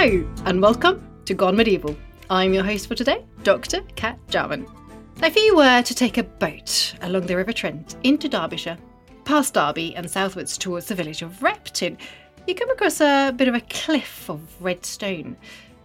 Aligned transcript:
Hello, 0.00 0.24
and 0.44 0.62
welcome 0.62 1.04
to 1.24 1.34
Gone 1.34 1.56
Medieval. 1.56 1.96
I'm 2.30 2.54
your 2.54 2.62
host 2.62 2.86
for 2.86 2.94
today, 2.94 3.24
Dr. 3.42 3.80
Kat 3.96 4.16
Jarman. 4.28 4.64
Now, 5.16 5.26
if 5.26 5.34
you 5.34 5.56
were 5.56 5.82
to 5.82 5.92
take 5.92 6.18
a 6.18 6.22
boat 6.22 6.94
along 7.02 7.26
the 7.26 7.34
River 7.34 7.52
Trent 7.52 7.96
into 8.04 8.28
Derbyshire, 8.28 8.78
past 9.24 9.54
Derby 9.54 9.96
and 9.96 10.08
southwards 10.08 10.56
towards 10.56 10.86
the 10.86 10.94
village 10.94 11.22
of 11.22 11.42
Repton, 11.42 11.98
you 12.46 12.54
come 12.54 12.70
across 12.70 13.00
a 13.00 13.34
bit 13.36 13.48
of 13.48 13.56
a 13.56 13.60
cliff 13.60 14.30
of 14.30 14.40
red 14.62 14.86
stone. 14.86 15.36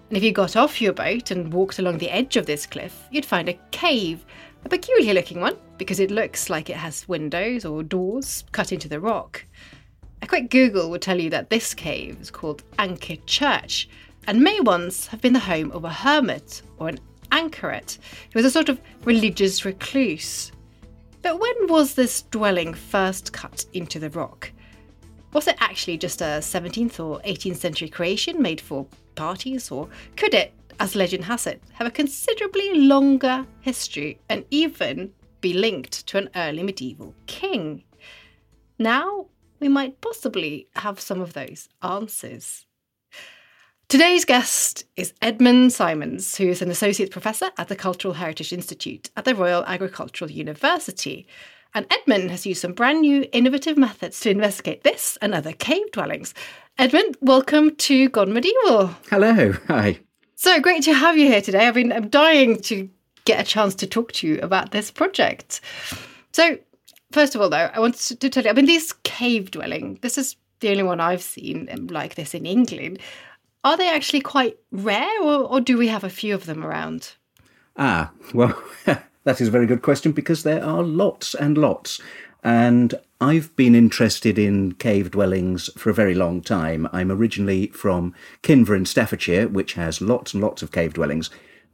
And 0.10 0.18
if 0.18 0.22
you 0.22 0.32
got 0.32 0.56
off 0.56 0.80
your 0.80 0.94
boat 0.94 1.32
and 1.32 1.52
walked 1.52 1.80
along 1.80 1.98
the 1.98 2.12
edge 2.12 2.38
of 2.38 2.46
this 2.46 2.68
cliff, 2.68 3.08
you'd 3.10 3.26
find 3.26 3.50
a 3.50 3.60
cave, 3.72 4.24
a 4.64 4.70
peculiar 4.70 5.16
looking 5.16 5.42
one, 5.42 5.58
because 5.80 6.00
it 6.00 6.12
looks 6.12 6.52
like 6.52 6.70
it 6.70 6.78
has 6.78 7.10
windows 7.10 7.66
or 7.66 7.82
doors 7.82 8.44
cut 8.52 8.72
into 8.72 8.88
the 8.88 9.00
rock. 9.00 9.44
A 10.24 10.26
quick 10.26 10.50
Google 10.50 10.90
will 10.90 11.00
tell 11.00 11.20
you 11.20 11.30
that 11.32 11.50
this 11.50 11.74
cave 11.74 12.18
is 12.22 12.32
called 12.32 12.64
Anchor 12.80 13.18
Church 13.26 13.90
and 14.26 14.42
may 14.42 14.62
once 14.62 15.06
have 15.08 15.20
been 15.20 15.34
the 15.34 15.40
home 15.40 15.70
of 15.72 15.84
a 15.84 15.90
hermit 15.90 16.62
or 16.78 16.88
an 16.88 17.00
anchoret 17.34 17.98
who 18.32 18.40
was 18.40 18.46
a 18.46 18.50
sort 18.50 18.70
of 18.70 18.80
religious 19.04 19.66
recluse. 19.66 20.54
But 21.24 21.42
when 21.42 21.68
was 21.68 21.96
this 21.96 22.22
dwelling 22.22 22.74
first 22.74 23.34
cut 23.34 23.66
into 23.74 24.00
the 24.00 24.12
rock? 24.12 24.50
Was 25.34 25.50
it 25.50 25.58
actually 25.60 25.98
just 25.98 26.22
a 26.22 26.40
17th 26.40 27.02
or 27.02 27.20
18th 27.28 27.58
century 27.58 27.90
creation 27.90 28.42
made 28.42 28.62
for 28.62 28.88
parties, 29.16 29.72
or 29.72 29.90
could 30.16 30.34
it, 30.34 30.54
as 30.80 30.96
legend 30.96 31.26
has 31.26 31.48
it, 31.48 31.62
have 31.74 31.86
a 31.86 31.92
considerably 31.92 32.76
longer 32.76 33.46
history 33.60 34.22
and 34.30 34.46
even 34.52 35.12
be 35.42 35.52
linked 35.52 36.08
to 36.08 36.18
an 36.18 36.30
early 36.34 36.64
medieval 36.64 37.14
king? 37.28 37.84
Now, 38.80 39.28
we 39.64 39.70
might 39.70 40.02
possibly 40.02 40.68
have 40.76 41.00
some 41.00 41.22
of 41.22 41.32
those 41.32 41.70
answers. 41.82 42.66
Today's 43.88 44.26
guest 44.26 44.84
is 44.98 45.14
Edmund 45.22 45.72
Simons, 45.72 46.36
who 46.36 46.50
is 46.50 46.62
an 46.62 46.70
associate 46.70 47.12
professor 47.12 47.50
at 47.58 47.70
the 47.70 47.76
Cultural 47.78 48.16
Heritage 48.16 48.52
Institute 48.52 49.10
at 49.16 49.24
the 49.24 49.34
Royal 49.34 49.64
Agricultural 49.64 50.30
University. 50.30 51.26
And 51.74 51.86
Edmund 51.90 52.30
has 52.30 52.46
used 52.46 52.60
some 52.60 52.74
brand 52.74 53.00
new 53.00 53.26
innovative 53.32 53.78
methods 53.78 54.20
to 54.20 54.30
investigate 54.30 54.84
this 54.84 55.18
and 55.22 55.34
other 55.34 55.54
cave 55.54 55.90
dwellings. 55.94 56.34
Edmund, 56.78 57.16
welcome 57.22 57.74
to 57.78 58.10
Gone 58.10 58.34
Medieval. 58.34 58.88
Hello. 59.10 59.54
Hi. 59.70 59.98
So 60.36 60.60
great 60.60 60.84
to 60.84 60.94
have 60.94 61.18
you 61.18 61.28
here 61.28 61.42
today. 61.42 61.68
I've 61.68 61.76
been 61.76 61.94
I'm 61.94 62.10
dying 62.10 62.60
to 62.64 62.90
get 63.24 63.40
a 63.40 63.46
chance 63.46 63.76
to 63.76 63.88
talk 63.88 64.12
to 64.14 64.28
you 64.28 64.40
about 64.42 64.72
this 64.72 64.92
project. 64.92 65.62
So, 66.34 66.58
first 67.14 67.36
of 67.36 67.42
all, 67.42 67.50
though, 67.50 67.70
I 67.74 67.80
want 67.80 67.96
to 67.96 68.30
tell 68.30 68.44
you. 68.44 68.50
I 68.50 68.54
mean, 68.54 68.66
these 68.66 68.94
cave 69.04 69.52
dwelling. 69.52 70.00
This 70.02 70.18
is 70.18 70.36
the 70.60 70.70
only 70.70 70.84
one 70.84 71.00
I've 71.00 71.22
seen 71.22 71.70
um, 71.72 71.88
like 71.88 72.16
this 72.16 72.34
in 72.34 72.46
England. 72.46 73.00
Are 73.64 73.78
they 73.78 73.90
actually 73.90 74.22
quite 74.22 74.58
rare, 74.72 75.22
or, 75.22 75.44
or 75.44 75.62
do 75.62 75.78
we 75.78 75.88
have 75.88 76.04
a 76.04 76.10
few 76.10 76.36
of 76.36 76.46
them 76.46 76.66
around? 76.66 77.14
Ah, 77.78 78.12
well, 78.34 78.62
that 78.86 79.40
is 79.40 79.48
a 79.48 79.52
very 79.52 79.66
good 79.66 79.82
question 79.82 80.12
because 80.12 80.44
there 80.44 80.64
are 80.64 80.84
lots 80.84 81.34
and 81.34 81.58
lots. 81.58 82.02
And 82.44 82.96
I've 83.22 83.56
been 83.56 83.74
interested 83.74 84.38
in 84.38 84.74
cave 84.74 85.12
dwellings 85.12 85.70
for 85.78 85.90
a 85.90 85.94
very 85.94 86.14
long 86.14 86.42
time. 86.42 86.90
I'm 86.92 87.10
originally 87.10 87.68
from 87.68 88.14
Kinver 88.42 88.76
in 88.76 88.86
Staffordshire, 88.86 89.48
which 89.48 89.74
has 89.74 90.02
lots 90.02 90.34
and 90.34 90.44
lots 90.44 90.62
of 90.62 90.74
cave 90.74 90.94
dwellings. 90.94 91.30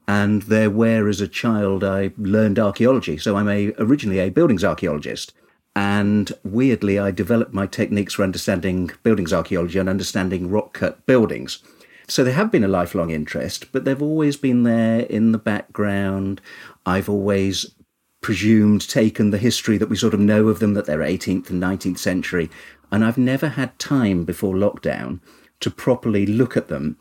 And 0.10 0.42
there 0.42 0.72
where, 0.72 1.08
as 1.08 1.22
a 1.22 1.28
child, 1.28 1.84
I 1.84 2.14
learned 2.18 2.58
archaeology. 2.58 3.20
So 3.20 3.38
I'm 3.38 3.48
a, 3.48 3.74
originally 3.78 4.18
a 4.18 4.32
buildings 4.32 4.64
archaeologist. 4.64 5.34
And 5.76 6.32
weirdly, 6.44 6.98
I 6.98 7.12
developed 7.12 7.54
my 7.54 7.68
techniques 7.68 8.16
for 8.16 8.24
understanding 8.24 8.90
buildings 9.04 9.32
archaeology 9.32 9.78
and 9.78 9.88
understanding 9.88 10.50
rock 10.50 10.74
cut 10.74 11.06
buildings. 11.06 11.60
So 12.08 12.24
they 12.24 12.32
have 12.32 12.52
been 12.52 12.64
a 12.64 12.68
lifelong 12.68 13.12
interest, 13.12 13.72
but 13.72 13.86
they've 13.86 14.02
always 14.02 14.36
been 14.36 14.64
there 14.64 15.02
in 15.02 15.32
the 15.32 15.38
background. 15.38 16.42
I've 16.88 17.08
always 17.08 17.76
presumed 18.20 18.90
taken 18.90 19.30
the 19.30 19.38
history 19.38 19.78
that 19.78 19.90
we 19.90 19.96
sort 19.96 20.16
of 20.16 20.20
know 20.20 20.48
of 20.48 20.58
them, 20.58 20.74
that 20.74 20.88
they're 20.88 21.02
18th 21.02 21.52
and 21.52 21.62
19th 21.62 22.00
century. 22.00 22.50
And 22.92 23.06
I've 23.06 23.20
never 23.20 23.50
had 23.50 23.78
time 23.78 24.26
before 24.26 24.56
lockdown 24.56 25.20
to 25.60 25.70
properly 25.70 26.26
look 26.26 26.58
at 26.58 26.68
them 26.68 26.98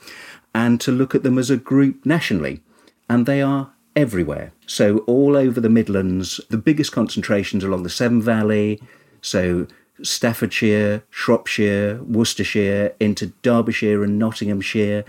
and 0.54 0.78
to 0.82 0.92
look 0.92 1.14
at 1.14 1.22
them 1.22 1.38
as 1.38 1.48
a 1.48 1.56
group 1.56 2.04
nationally. 2.04 2.60
And 3.08 3.26
they 3.26 3.42
are 3.42 3.72
everywhere. 3.96 4.52
So 4.66 4.98
all 4.98 5.36
over 5.36 5.60
the 5.60 5.68
Midlands, 5.68 6.40
the 6.50 6.58
biggest 6.58 6.92
concentrations 6.92 7.64
along 7.64 7.82
the 7.82 7.90
Severn 7.90 8.22
Valley. 8.22 8.80
So 9.20 9.66
Staffordshire, 10.02 11.02
Shropshire, 11.10 12.00
Worcestershire, 12.02 12.94
into 13.00 13.32
Derbyshire 13.42 14.04
and 14.04 14.18
Nottinghamshire, 14.18 15.04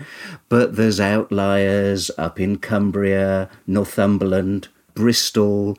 but 0.48 0.76
there's 0.76 1.00
outliers 1.00 2.10
up 2.18 2.40
in 2.40 2.58
Cumbria, 2.58 3.48
Northumberland, 3.66 4.68
Bristol, 4.94 5.78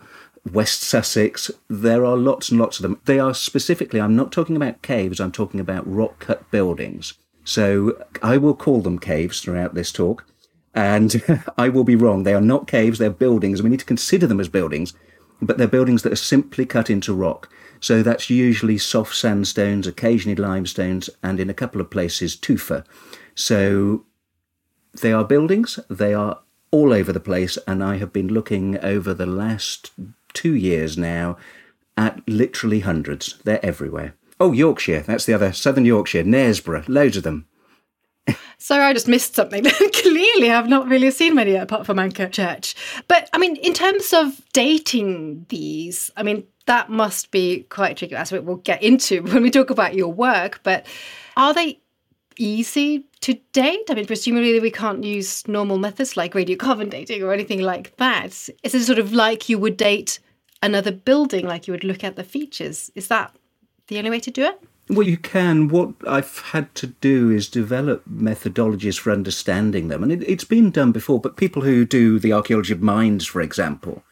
West 0.51 0.81
Sussex. 0.81 1.51
There 1.69 2.05
are 2.05 2.17
lots 2.17 2.49
and 2.49 2.59
lots 2.59 2.79
of 2.79 2.83
them. 2.83 2.99
They 3.05 3.19
are 3.19 3.33
specifically, 3.33 3.99
I'm 3.99 4.15
not 4.15 4.31
talking 4.31 4.55
about 4.55 4.81
caves, 4.81 5.19
I'm 5.19 5.31
talking 5.31 5.59
about 5.59 5.91
rock 5.91 6.19
cut 6.19 6.49
buildings. 6.51 7.13
So 7.43 8.01
I 8.21 8.37
will 8.37 8.55
call 8.55 8.81
them 8.81 8.99
caves 8.99 9.41
throughout 9.41 9.73
this 9.73 9.91
talk. 9.91 10.25
And 10.73 11.21
I 11.57 11.69
will 11.69 11.83
be 11.83 11.95
wrong. 11.95 12.23
They 12.23 12.33
are 12.33 12.41
not 12.41 12.67
caves, 12.67 12.99
they're 12.99 13.09
buildings, 13.09 13.61
we 13.61 13.69
need 13.69 13.79
to 13.79 13.85
consider 13.85 14.27
them 14.27 14.39
as 14.39 14.47
buildings, 14.47 14.93
but 15.41 15.57
they're 15.57 15.67
buildings 15.67 16.03
that 16.03 16.13
are 16.13 16.17
simply 16.17 16.65
cut 16.65 16.89
into 16.89 17.13
rock. 17.13 17.49
So 17.79 18.03
that's 18.03 18.29
usually 18.29 18.77
soft 18.77 19.15
sandstones, 19.15 19.87
occasionally 19.87 20.35
limestones, 20.35 21.09
and 21.23 21.39
in 21.39 21.49
a 21.49 21.53
couple 21.53 21.81
of 21.81 21.89
places, 21.89 22.35
tufa. 22.35 22.85
So 23.33 24.05
they 25.01 25.11
are 25.11 25.23
buildings, 25.23 25.79
they 25.89 26.13
are 26.13 26.39
all 26.69 26.93
over 26.93 27.11
the 27.11 27.19
place, 27.19 27.57
and 27.67 27.83
I 27.83 27.97
have 27.97 28.13
been 28.13 28.27
looking 28.27 28.77
over 28.79 29.13
the 29.13 29.25
last 29.25 29.91
two 30.33 30.55
years 30.55 30.97
now 30.97 31.37
at 31.97 32.21
literally 32.27 32.81
hundreds. 32.81 33.39
They're 33.43 33.65
everywhere. 33.65 34.15
Oh, 34.39 34.51
Yorkshire, 34.53 35.01
that's 35.01 35.25
the 35.25 35.33
other, 35.33 35.53
Southern 35.53 35.85
Yorkshire, 35.85 36.23
Knaresborough, 36.23 36.87
loads 36.87 37.17
of 37.17 37.23
them. 37.23 37.47
So 38.61 38.79
I 38.79 38.93
just 38.93 39.07
missed 39.07 39.33
something. 39.33 39.63
Clearly, 40.03 40.51
I've 40.51 40.69
not 40.69 40.87
really 40.87 41.09
seen 41.09 41.33
many 41.33 41.55
apart 41.55 41.83
from 41.83 41.97
Anchor 41.97 42.27
Church. 42.27 42.75
But 43.07 43.27
I 43.33 43.39
mean, 43.39 43.55
in 43.55 43.73
terms 43.73 44.13
of 44.13 44.39
dating 44.53 45.47
these, 45.49 46.11
I 46.15 46.21
mean, 46.21 46.45
that 46.67 46.87
must 46.87 47.31
be 47.31 47.63
quite 47.69 47.97
tricky. 47.97 48.13
That's 48.13 48.31
what 48.31 48.43
we'll 48.43 48.57
get 48.57 48.83
into 48.83 49.23
when 49.23 49.41
we 49.41 49.49
talk 49.49 49.71
about 49.71 49.95
your 49.95 50.13
work. 50.13 50.59
But 50.61 50.85
are 51.35 51.55
they 51.55 51.79
easy 52.37 53.03
to 53.21 53.33
date? 53.51 53.89
I 53.89 53.95
mean, 53.95 54.05
presumably 54.05 54.59
we 54.59 54.69
can't 54.69 55.03
use 55.03 55.47
normal 55.47 55.79
methods 55.79 56.15
like 56.15 56.33
radiocarbon 56.33 56.91
dating 56.91 57.23
or 57.23 57.33
anything 57.33 57.61
like 57.61 57.97
that. 57.97 58.27
Is 58.61 58.75
it 58.75 58.83
sort 58.83 58.99
of 58.99 59.11
like 59.11 59.49
you 59.49 59.57
would 59.57 59.75
date 59.75 60.19
another 60.61 60.91
building, 60.91 61.47
like 61.47 61.65
you 61.65 61.73
would 61.73 61.83
look 61.83 62.03
at 62.03 62.15
the 62.15 62.23
features? 62.23 62.91
Is 62.93 63.07
that 63.07 63.35
the 63.87 63.97
only 63.97 64.11
way 64.11 64.19
to 64.19 64.29
do 64.29 64.45
it? 64.45 64.61
Well, 64.91 65.07
you 65.07 65.15
can. 65.15 65.69
What 65.69 65.93
I've 66.05 66.39
had 66.39 66.75
to 66.75 66.87
do 66.87 67.29
is 67.29 67.47
develop 67.47 68.03
methodologies 68.09 68.99
for 68.99 69.11
understanding 69.13 69.87
them. 69.87 70.03
And 70.03 70.11
it, 70.11 70.21
it's 70.23 70.43
been 70.43 70.69
done 70.69 70.91
before, 70.91 71.21
but 71.21 71.37
people 71.37 71.61
who 71.61 71.85
do 71.85 72.19
the 72.19 72.33
archaeology 72.33 72.73
of 72.73 72.81
minds, 72.81 73.25
for 73.25 73.39
example, 73.39 74.03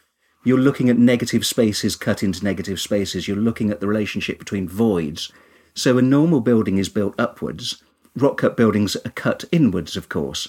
you're 0.42 0.56
looking 0.56 0.88
at 0.88 0.96
negative 0.96 1.44
spaces 1.44 1.96
cut 1.96 2.22
into 2.22 2.42
negative 2.42 2.80
spaces. 2.80 3.28
You're 3.28 3.36
looking 3.36 3.70
at 3.70 3.80
the 3.80 3.86
relationship 3.86 4.38
between 4.38 4.66
voids. 4.66 5.30
So 5.74 5.98
a 5.98 6.02
normal 6.02 6.40
building 6.40 6.78
is 6.78 6.88
built 6.88 7.14
upwards. 7.18 7.82
Rock 8.16 8.38
cut 8.38 8.56
buildings 8.56 8.96
are 8.96 9.10
cut 9.10 9.44
inwards, 9.52 9.98
of 9.98 10.08
course. 10.08 10.48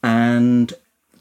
And 0.00 0.74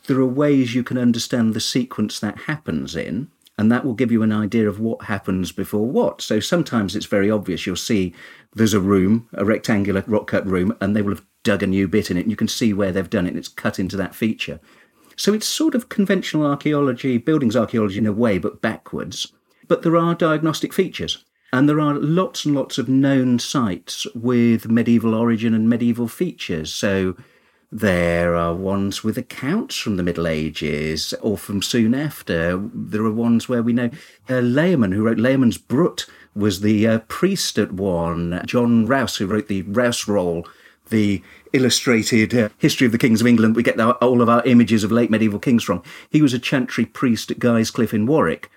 there 0.05 0.19
are 0.19 0.25
ways 0.25 0.75
you 0.75 0.83
can 0.83 0.99
understand 0.99 1.55
the 1.55 1.59
sequence 1.59 2.19
that 2.19 2.41
happens 2.41 2.95
in, 2.95 3.29
and 3.61 3.71
that 3.71 3.85
will 3.85 3.93
give 3.93 4.11
you 4.11 4.23
an 4.23 4.31
idea 4.31 4.67
of 4.67 4.79
what 4.79 5.05
happens 5.05 5.51
before 5.51 5.85
what. 5.85 6.19
So 6.19 6.39
sometimes 6.39 6.95
it's 6.95 7.05
very 7.05 7.29
obvious. 7.29 7.67
You'll 7.67 7.75
see 7.75 8.11
there's 8.55 8.73
a 8.73 8.79
room, 8.79 9.29
a 9.33 9.45
rectangular 9.45 10.03
rock 10.07 10.25
cut 10.25 10.47
room, 10.47 10.75
and 10.81 10.95
they 10.95 11.03
will 11.03 11.13
have 11.13 11.25
dug 11.43 11.61
a 11.61 11.67
new 11.67 11.87
bit 11.87 12.09
in 12.09 12.17
it, 12.17 12.21
and 12.21 12.31
you 12.31 12.35
can 12.35 12.47
see 12.47 12.73
where 12.73 12.91
they've 12.91 13.07
done 13.07 13.27
it, 13.27 13.29
and 13.29 13.37
it's 13.37 13.47
cut 13.47 13.77
into 13.77 13.95
that 13.97 14.15
feature. 14.15 14.59
So 15.15 15.31
it's 15.35 15.45
sort 15.45 15.75
of 15.75 15.89
conventional 15.89 16.43
archaeology, 16.43 17.19
buildings 17.19 17.55
archaeology 17.55 17.99
in 17.99 18.07
a 18.07 18.11
way, 18.11 18.39
but 18.39 18.63
backwards. 18.63 19.31
But 19.67 19.83
there 19.83 19.95
are 19.95 20.15
diagnostic 20.15 20.73
features. 20.73 21.23
And 21.53 21.69
there 21.69 21.79
are 21.79 21.93
lots 21.93 22.45
and 22.45 22.55
lots 22.55 22.79
of 22.79 22.89
known 22.89 23.37
sites 23.37 24.07
with 24.15 24.69
medieval 24.69 25.13
origin 25.13 25.53
and 25.53 25.69
medieval 25.69 26.07
features. 26.07 26.73
So 26.73 27.15
there 27.71 28.35
are 28.35 28.53
ones 28.53 29.03
with 29.03 29.18
accounts 29.18 29.77
from 29.77 29.95
the 29.95 30.03
Middle 30.03 30.27
Ages 30.27 31.13
or 31.21 31.38
from 31.38 31.62
soon 31.62 31.94
after. 31.94 32.57
There 32.73 33.06
are 33.06 33.12
ones 33.12 33.47
where 33.47 33.63
we 33.63 33.71
know 33.71 33.89
uh, 34.29 34.41
Layamon, 34.41 34.94
who 34.94 35.03
wrote 35.03 35.18
Layamon's 35.18 35.57
Brut, 35.57 36.06
was 36.35 36.62
the 36.62 36.85
uh, 36.85 37.00
priest 37.07 37.57
at 37.57 37.71
one. 37.71 38.41
John 38.45 38.85
Rous, 38.85 39.18
who 39.18 39.27
wrote 39.27 39.47
the 39.47 39.62
Rous 39.62 40.07
Roll, 40.07 40.45
the 40.89 41.23
illustrated 41.53 42.35
uh, 42.35 42.50
history 42.57 42.85
of 42.85 42.91
the 42.91 42.97
kings 42.97 43.21
of 43.21 43.27
England, 43.27 43.56
we 43.56 43.63
get 43.63 43.79
our, 43.79 43.94
all 43.95 44.21
of 44.21 44.27
our 44.27 44.44
images 44.44 44.83
of 44.83 44.91
late 44.91 45.09
medieval 45.09 45.39
kings 45.39 45.63
from. 45.63 45.81
He 46.09 46.21
was 46.21 46.33
a 46.33 46.39
chantry 46.39 46.85
priest 46.85 47.31
at 47.31 47.39
Guy's 47.39 47.71
Cliffe 47.71 47.94
in 47.94 48.06
Warwick. 48.06 48.51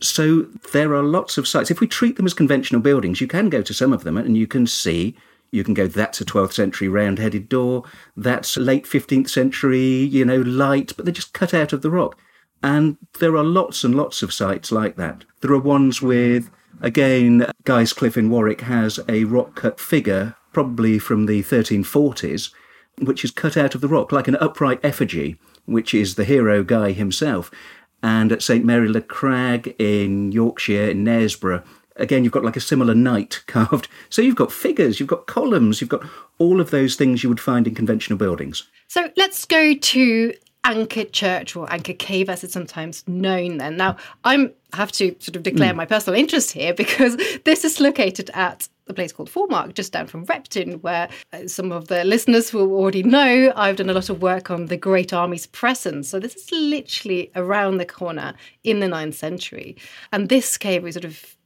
So 0.00 0.42
there 0.72 0.94
are 0.94 1.02
lots 1.02 1.38
of 1.38 1.48
sites. 1.48 1.70
If 1.70 1.80
we 1.80 1.86
treat 1.86 2.16
them 2.16 2.26
as 2.26 2.34
conventional 2.34 2.82
buildings, 2.82 3.20
you 3.20 3.26
can 3.26 3.48
go 3.48 3.62
to 3.62 3.74
some 3.74 3.92
of 3.94 4.04
them 4.04 4.16
and 4.16 4.36
you 4.36 4.46
can 4.46 4.66
see. 4.66 5.16
You 5.50 5.64
can 5.64 5.74
go, 5.74 5.86
that's 5.86 6.20
a 6.20 6.24
12th 6.24 6.52
century 6.52 6.88
round 6.88 7.18
headed 7.18 7.48
door, 7.48 7.84
that's 8.16 8.56
late 8.56 8.84
15th 8.84 9.30
century, 9.30 9.80
you 9.80 10.24
know, 10.24 10.40
light, 10.40 10.92
but 10.96 11.04
they're 11.04 11.12
just 11.12 11.32
cut 11.32 11.54
out 11.54 11.72
of 11.72 11.82
the 11.82 11.90
rock. 11.90 12.18
And 12.62 12.98
there 13.18 13.36
are 13.36 13.44
lots 13.44 13.84
and 13.84 13.94
lots 13.94 14.22
of 14.22 14.32
sites 14.32 14.72
like 14.72 14.96
that. 14.96 15.24
There 15.40 15.52
are 15.52 15.60
ones 15.60 16.02
with, 16.02 16.50
again, 16.80 17.50
Guy's 17.64 17.92
Cliffe 17.92 18.16
in 18.16 18.30
Warwick 18.30 18.62
has 18.62 19.00
a 19.08 19.24
rock 19.24 19.54
cut 19.54 19.78
figure 19.78 20.34
probably 20.52 20.98
from 20.98 21.26
the 21.26 21.42
1340s, 21.42 22.50
which 23.00 23.24
is 23.24 23.30
cut 23.30 23.56
out 23.56 23.74
of 23.74 23.80
the 23.80 23.88
rock 23.88 24.10
like 24.12 24.28
an 24.28 24.36
upright 24.36 24.80
effigy, 24.82 25.38
which 25.66 25.94
is 25.94 26.14
the 26.14 26.24
hero 26.24 26.64
Guy 26.64 26.92
himself. 26.92 27.50
And 28.02 28.32
at 28.32 28.42
St 28.42 28.64
Mary 28.64 28.88
le 28.88 29.00
Crag 29.00 29.74
in 29.78 30.32
Yorkshire, 30.32 30.90
in 30.90 31.04
Knaresborough, 31.04 31.64
again, 31.98 32.24
you've 32.24 32.32
got 32.32 32.44
like 32.44 32.56
a 32.56 32.60
similar 32.60 32.94
knight 32.94 33.42
carved. 33.46 33.88
So 34.08 34.22
you've 34.22 34.36
got 34.36 34.52
figures, 34.52 35.00
you've 35.00 35.08
got 35.08 35.26
columns, 35.26 35.80
you've 35.80 35.90
got 35.90 36.04
all 36.38 36.60
of 36.60 36.70
those 36.70 36.96
things 36.96 37.22
you 37.22 37.28
would 37.28 37.40
find 37.40 37.66
in 37.66 37.74
conventional 37.74 38.18
buildings. 38.18 38.64
So 38.88 39.10
let's 39.16 39.44
go 39.44 39.74
to 39.74 40.34
Anchor 40.64 41.04
Church 41.04 41.56
or 41.56 41.70
Anchor 41.72 41.94
Cave, 41.94 42.28
as 42.28 42.44
it's 42.44 42.52
sometimes 42.52 43.06
known. 43.06 43.58
Then 43.58 43.76
now, 43.76 43.96
I'm 44.24 44.52
have 44.74 44.92
to 44.92 45.16
sort 45.18 45.34
of 45.34 45.42
declare 45.42 45.72
mm. 45.72 45.76
my 45.76 45.86
personal 45.86 46.18
interest 46.18 46.52
here 46.52 46.74
because 46.74 47.16
this 47.44 47.64
is 47.64 47.80
located 47.80 48.30
at 48.34 48.68
a 48.86 48.94
place 48.94 49.12
called 49.12 49.30
Foremark, 49.30 49.74
just 49.74 49.92
down 49.92 50.06
from 50.06 50.24
Repton, 50.24 50.80
where 50.80 51.08
uh, 51.32 51.46
some 51.46 51.72
of 51.72 51.88
the 51.88 52.04
listeners 52.04 52.52
will 52.52 52.72
already 52.72 53.02
know 53.02 53.52
I've 53.54 53.76
done 53.76 53.90
a 53.90 53.94
lot 53.94 54.08
of 54.08 54.22
work 54.22 54.50
on 54.50 54.66
the 54.66 54.76
Great 54.76 55.12
Army's 55.12 55.46
presence. 55.46 56.08
So 56.08 56.18
this 56.18 56.34
is 56.34 56.50
literally 56.52 57.30
around 57.34 57.78
the 57.78 57.86
corner 57.86 58.34
in 58.64 58.80
the 58.80 58.86
9th 58.86 59.14
century. 59.14 59.76
And 60.12 60.28
this 60.28 60.56
cave 60.56 60.82
we 60.82 60.92
sort 60.92 61.04
of 61.04 61.36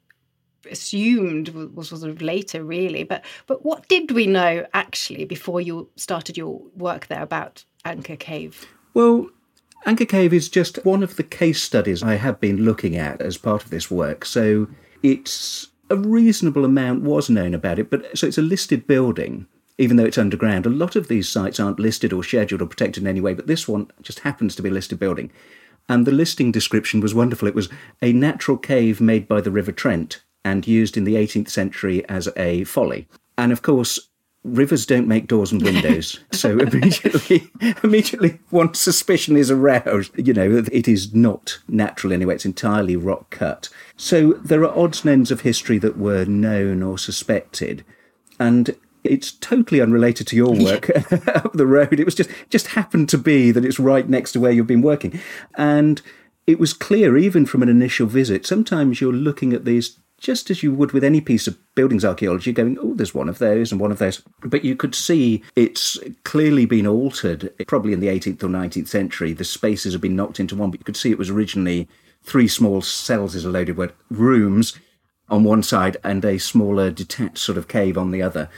assumed 0.70 1.48
was 1.48 1.88
sort 1.88 2.02
of 2.02 2.22
later 2.22 2.64
really 2.64 3.02
but 3.02 3.24
but 3.46 3.64
what 3.64 3.88
did 3.88 4.10
we 4.12 4.26
know 4.26 4.64
actually 4.74 5.24
before 5.24 5.60
you 5.60 5.88
started 5.96 6.36
your 6.36 6.60
work 6.76 7.06
there 7.08 7.22
about 7.22 7.64
anchor 7.84 8.16
cave 8.16 8.66
well 8.94 9.28
anchor 9.86 10.04
cave 10.04 10.32
is 10.32 10.48
just 10.48 10.84
one 10.84 11.02
of 11.02 11.16
the 11.16 11.22
case 11.22 11.62
studies 11.62 12.02
i 12.02 12.14
have 12.14 12.40
been 12.40 12.64
looking 12.64 12.96
at 12.96 13.20
as 13.20 13.36
part 13.36 13.64
of 13.64 13.70
this 13.70 13.90
work 13.90 14.24
so 14.24 14.68
it's 15.02 15.68
a 15.92 15.96
reasonable 15.96 16.64
amount 16.64 17.02
was 17.02 17.28
known 17.28 17.52
about 17.52 17.78
it, 17.78 17.90
but 17.90 18.16
so 18.16 18.26
it's 18.26 18.38
a 18.38 18.42
listed 18.42 18.86
building, 18.86 19.46
even 19.76 19.96
though 19.98 20.06
it's 20.06 20.16
underground. 20.16 20.64
A 20.64 20.70
lot 20.70 20.96
of 20.96 21.08
these 21.08 21.28
sites 21.28 21.60
aren't 21.60 21.78
listed 21.78 22.14
or 22.14 22.24
scheduled 22.24 22.62
or 22.62 22.66
protected 22.66 23.02
in 23.02 23.06
any 23.06 23.20
way, 23.20 23.34
but 23.34 23.46
this 23.46 23.68
one 23.68 23.90
just 24.00 24.20
happens 24.20 24.56
to 24.56 24.62
be 24.62 24.70
a 24.70 24.72
listed 24.72 24.98
building. 24.98 25.30
And 25.90 26.06
the 26.06 26.12
listing 26.12 26.50
description 26.50 27.00
was 27.00 27.14
wonderful. 27.14 27.46
It 27.46 27.54
was 27.54 27.68
a 28.00 28.12
natural 28.12 28.56
cave 28.56 29.02
made 29.02 29.28
by 29.28 29.42
the 29.42 29.50
River 29.50 29.72
Trent 29.72 30.22
and 30.44 30.66
used 30.66 30.96
in 30.96 31.04
the 31.04 31.14
18th 31.14 31.48
century 31.48 32.06
as 32.08 32.28
a 32.36 32.64
folly. 32.64 33.08
And 33.38 33.52
of 33.52 33.62
course, 33.62 34.08
rivers 34.44 34.86
don't 34.86 35.06
make 35.06 35.28
doors 35.28 35.52
and 35.52 35.62
windows. 35.62 36.20
so 36.32 36.58
immediately, 36.58 37.50
immediately, 37.82 38.40
once 38.50 38.80
suspicion 38.80 39.36
is 39.36 39.50
aroused, 39.50 40.12
you 40.16 40.34
know, 40.34 40.64
it 40.72 40.88
is 40.88 41.14
not 41.14 41.58
natural 41.68 42.12
anyway. 42.12 42.34
It's 42.34 42.44
entirely 42.44 42.96
rock 42.96 43.30
cut. 43.30 43.68
So 43.96 44.32
there 44.34 44.62
are 44.64 44.78
odds 44.78 45.02
and 45.02 45.10
ends 45.10 45.30
of 45.30 45.42
history 45.42 45.78
that 45.78 45.98
were 45.98 46.24
known 46.24 46.82
or 46.82 46.98
suspected, 46.98 47.84
and 48.38 48.76
it's 49.04 49.32
totally 49.32 49.80
unrelated 49.80 50.26
to 50.28 50.36
your 50.36 50.54
work 50.54 50.90
up 51.28 51.52
the 51.52 51.66
road. 51.66 51.98
It 51.98 52.04
was 52.04 52.14
just 52.14 52.30
just 52.50 52.68
happened 52.68 53.08
to 53.10 53.18
be 53.18 53.50
that 53.50 53.64
it's 53.64 53.80
right 53.80 54.08
next 54.08 54.32
to 54.32 54.40
where 54.40 54.52
you've 54.52 54.66
been 54.66 54.82
working, 54.82 55.20
and 55.56 56.02
it 56.46 56.58
was 56.58 56.72
clear 56.72 57.16
even 57.16 57.46
from 57.46 57.62
an 57.62 57.68
initial 57.68 58.06
visit. 58.06 58.46
Sometimes 58.46 59.00
you're 59.00 59.12
looking 59.12 59.52
at 59.52 59.64
these 59.64 59.98
just 60.22 60.50
as 60.50 60.62
you 60.62 60.72
would 60.72 60.92
with 60.92 61.02
any 61.02 61.20
piece 61.20 61.48
of 61.48 61.58
buildings 61.74 62.04
archaeology, 62.04 62.52
going, 62.52 62.78
oh, 62.80 62.94
there's 62.94 63.14
one 63.14 63.28
of 63.28 63.38
those 63.38 63.72
and 63.72 63.80
one 63.80 63.90
of 63.90 63.98
those. 63.98 64.22
But 64.44 64.64
you 64.64 64.76
could 64.76 64.94
see 64.94 65.42
it's 65.56 65.98
clearly 66.22 66.64
been 66.64 66.86
altered, 66.86 67.52
probably 67.66 67.92
in 67.92 67.98
the 67.98 68.06
18th 68.06 68.44
or 68.44 68.48
19th 68.48 68.86
century. 68.86 69.32
The 69.32 69.44
spaces 69.44 69.92
have 69.92 70.00
been 70.00 70.14
knocked 70.14 70.38
into 70.38 70.54
one, 70.54 70.70
but 70.70 70.78
you 70.78 70.84
could 70.84 70.96
see 70.96 71.10
it 71.10 71.18
was 71.18 71.28
originally 71.28 71.88
three 72.22 72.46
small 72.46 72.82
cells, 72.82 73.34
is 73.34 73.44
a 73.44 73.50
loaded 73.50 73.76
word, 73.76 73.92
rooms 74.10 74.78
on 75.28 75.42
one 75.42 75.62
side 75.62 75.96
and 76.04 76.24
a 76.24 76.38
smaller 76.38 76.90
detached 76.90 77.38
sort 77.38 77.58
of 77.58 77.66
cave 77.66 77.98
on 77.98 78.12
the 78.12 78.22
other. 78.22 78.48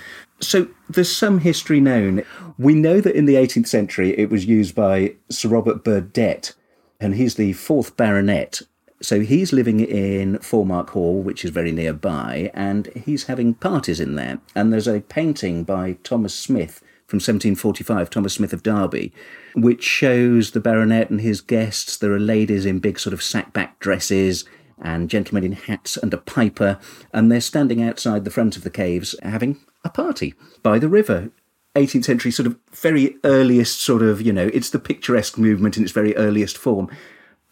So 0.40 0.68
there's 0.90 1.10
some 1.10 1.38
history 1.38 1.80
known. 1.80 2.24
We 2.58 2.74
know 2.74 3.00
that 3.00 3.16
in 3.16 3.24
the 3.24 3.36
18th 3.36 3.68
century 3.68 4.18
it 4.18 4.28
was 4.28 4.44
used 4.44 4.74
by 4.74 5.14
Sir 5.30 5.48
Robert 5.48 5.82
Burdett, 5.82 6.54
and 7.00 7.14
he's 7.14 7.36
the 7.36 7.54
fourth 7.54 7.96
baronet 7.96 8.60
so 9.00 9.20
he's 9.20 9.52
living 9.52 9.80
in 9.80 10.38
Foremark 10.38 10.90
Hall, 10.90 11.22
which 11.22 11.44
is 11.44 11.50
very 11.50 11.72
nearby, 11.72 12.50
and 12.54 12.86
he's 12.94 13.24
having 13.24 13.54
parties 13.54 14.00
in 14.00 14.14
there. 14.14 14.40
And 14.54 14.72
there's 14.72 14.88
a 14.88 15.00
painting 15.00 15.64
by 15.64 15.98
Thomas 16.02 16.34
Smith 16.34 16.82
from 17.06 17.16
1745, 17.16 18.08
Thomas 18.08 18.34
Smith 18.34 18.52
of 18.52 18.62
Derby, 18.62 19.12
which 19.54 19.84
shows 19.84 20.52
the 20.52 20.60
baronet 20.60 21.10
and 21.10 21.20
his 21.20 21.40
guests. 21.40 21.96
There 21.96 22.12
are 22.12 22.20
ladies 22.20 22.64
in 22.64 22.78
big 22.78 22.98
sort 22.98 23.12
of 23.12 23.22
sack-back 23.22 23.78
dresses 23.78 24.44
and 24.80 25.10
gentlemen 25.10 25.44
in 25.44 25.52
hats 25.52 25.96
and 25.96 26.12
a 26.14 26.18
piper, 26.18 26.78
and 27.12 27.30
they're 27.30 27.40
standing 27.40 27.82
outside 27.82 28.24
the 28.24 28.30
front 28.30 28.56
of 28.56 28.64
the 28.64 28.70
caves 28.70 29.14
having 29.22 29.58
a 29.84 29.90
party 29.90 30.34
by 30.62 30.78
the 30.78 30.88
river. 30.88 31.30
18th 31.76 32.04
century 32.04 32.30
sort 32.30 32.46
of 32.46 32.56
very 32.72 33.16
earliest 33.24 33.82
sort 33.82 34.02
of, 34.02 34.22
you 34.22 34.32
know, 34.32 34.48
it's 34.54 34.70
the 34.70 34.78
picturesque 34.78 35.36
movement 35.36 35.76
in 35.76 35.82
its 35.82 35.92
very 35.92 36.16
earliest 36.16 36.56
form. 36.56 36.88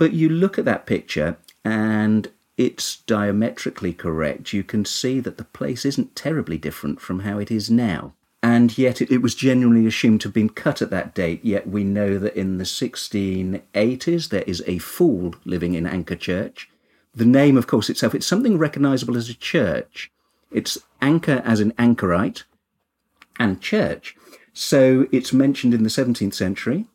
But 0.03 0.15
you 0.15 0.29
look 0.29 0.59
at 0.59 0.65
that 0.65 0.85
picture 0.85 1.37
and 1.65 2.29
it's 2.57 2.97
diametrically 3.03 3.93
correct. 3.93 4.53
You 4.53 4.65
can 4.65 4.85
see 4.85 5.21
that 5.21 5.39
the 5.39 5.45
place 5.45 5.85
isn't 5.85 6.17
terribly 6.17 6.59
different 6.59 7.01
from 7.01 7.21
how 7.21 7.39
it 7.39 7.53
is 7.53 7.71
now. 7.71 8.13
And 8.43 8.77
yet 8.77 9.01
it, 9.01 9.23
was 9.23 9.37
genuinely 9.37 9.87
assumed 9.87 10.21
to 10.23 10.27
have 10.27 10.35
been 10.35 10.49
cut 10.49 10.83
at 10.83 10.91
that 10.91 11.15
date, 11.15 11.45
yet 11.45 11.69
we 11.69 11.85
know 11.85 12.19
that 12.19 12.35
in 12.35 12.59
the 12.59 12.65
1680s 12.65 14.31
there 14.31 14.43
is 14.43 14.61
a 14.67 14.79
fool 14.79 15.37
living 15.45 15.75
in 15.75 15.87
Anchor 15.87 16.17
Church. 16.17 16.69
The 17.15 17.25
name, 17.25 17.57
of 17.57 17.69
course, 17.69 17.89
itself, 17.89 18.13
it's 18.13 18.27
something 18.27 18.59
recognisable 18.59 19.17
as 19.17 19.29
a 19.29 19.35
church. 19.35 20.11
It's 20.51 20.79
anchor 21.01 21.43
as 21.45 21.61
in 21.61 21.73
anchorite 21.79 22.43
and 23.39 23.61
church. 23.61 24.17
So 24.53 25.07
it's 25.13 25.33
mentioned 25.33 25.75
in 25.75 25.85
the 25.85 25.89
17th 25.89 26.35
century 26.35 26.87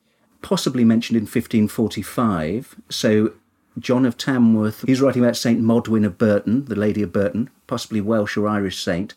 possibly 0.42 0.84
mentioned 0.84 1.18
in 1.18 1.24
1545. 1.24 2.76
So 2.90 3.34
John 3.80 4.06
of 4.06 4.18
Tamworth. 4.18 4.84
He's 4.86 5.02
writing 5.02 5.24
about 5.24 5.38
St. 5.38 5.62
Modwyn 5.62 6.06
of 6.06 6.18
Burton, 6.18 6.66
the 6.66 6.76
Lady 6.76 7.04
of 7.04 7.12
Burton, 7.12 7.50
possibly 7.68 8.02
Welsh 8.02 8.38
or 8.38 8.48
Irish 8.48 8.82
saint. 8.82 9.14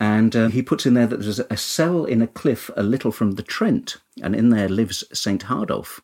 And 0.00 0.34
uh, 0.34 0.48
he 0.48 0.62
puts 0.62 0.86
in 0.86 0.94
there 0.94 1.06
that 1.06 1.20
there's 1.20 1.38
a 1.38 1.56
cell 1.56 2.04
in 2.04 2.20
a 2.20 2.26
cliff 2.26 2.70
a 2.76 2.82
little 2.82 3.12
from 3.12 3.32
the 3.32 3.42
Trent, 3.42 3.98
and 4.22 4.34
in 4.34 4.50
there 4.50 4.68
lives 4.68 5.04
St. 5.12 5.44
Hardulf. 5.44 6.00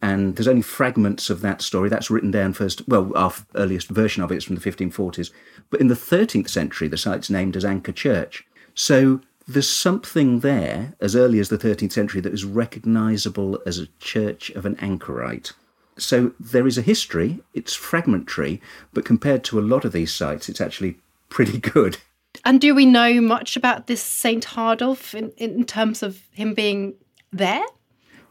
And 0.00 0.36
there's 0.36 0.48
only 0.48 0.62
fragments 0.62 1.30
of 1.30 1.42
that 1.42 1.62
story. 1.62 1.88
That's 1.88 2.10
written 2.10 2.30
down 2.30 2.54
first, 2.54 2.86
well, 2.88 3.12
our 3.16 3.32
earliest 3.54 3.88
version 3.88 4.22
of 4.22 4.32
it 4.32 4.36
is 4.36 4.44
from 4.44 4.56
the 4.56 4.60
1540s. 4.60 5.30
But 5.70 5.80
in 5.80 5.88
the 5.88 5.94
13th 5.94 6.48
century, 6.48 6.88
the 6.88 6.96
site's 6.96 7.30
named 7.30 7.56
as 7.56 7.64
Anchor 7.64 7.92
Church. 7.92 8.44
So 8.74 9.20
there's 9.46 9.68
something 9.68 10.40
there 10.40 10.94
as 11.00 11.16
early 11.16 11.38
as 11.38 11.48
the 11.48 11.58
13th 11.58 11.92
century 11.92 12.20
that 12.20 12.32
is 12.32 12.44
recognisable 12.44 13.60
as 13.66 13.78
a 13.78 13.88
church 13.98 14.50
of 14.50 14.64
an 14.66 14.76
anchorite. 14.76 15.52
So 15.98 16.32
there 16.40 16.66
is 16.66 16.78
a 16.78 16.82
history, 16.82 17.40
it's 17.52 17.74
fragmentary, 17.74 18.60
but 18.92 19.04
compared 19.04 19.44
to 19.44 19.58
a 19.58 19.62
lot 19.62 19.84
of 19.84 19.92
these 19.92 20.12
sites, 20.12 20.48
it's 20.48 20.60
actually 20.60 20.96
pretty 21.28 21.58
good. 21.58 21.98
And 22.44 22.60
do 22.60 22.74
we 22.74 22.86
know 22.86 23.20
much 23.20 23.56
about 23.56 23.86
this 23.86 24.02
Saint 24.02 24.44
Hardulf 24.44 25.14
in, 25.14 25.30
in 25.36 25.64
terms 25.64 26.02
of 26.02 26.22
him 26.32 26.54
being 26.54 26.94
there? 27.30 27.64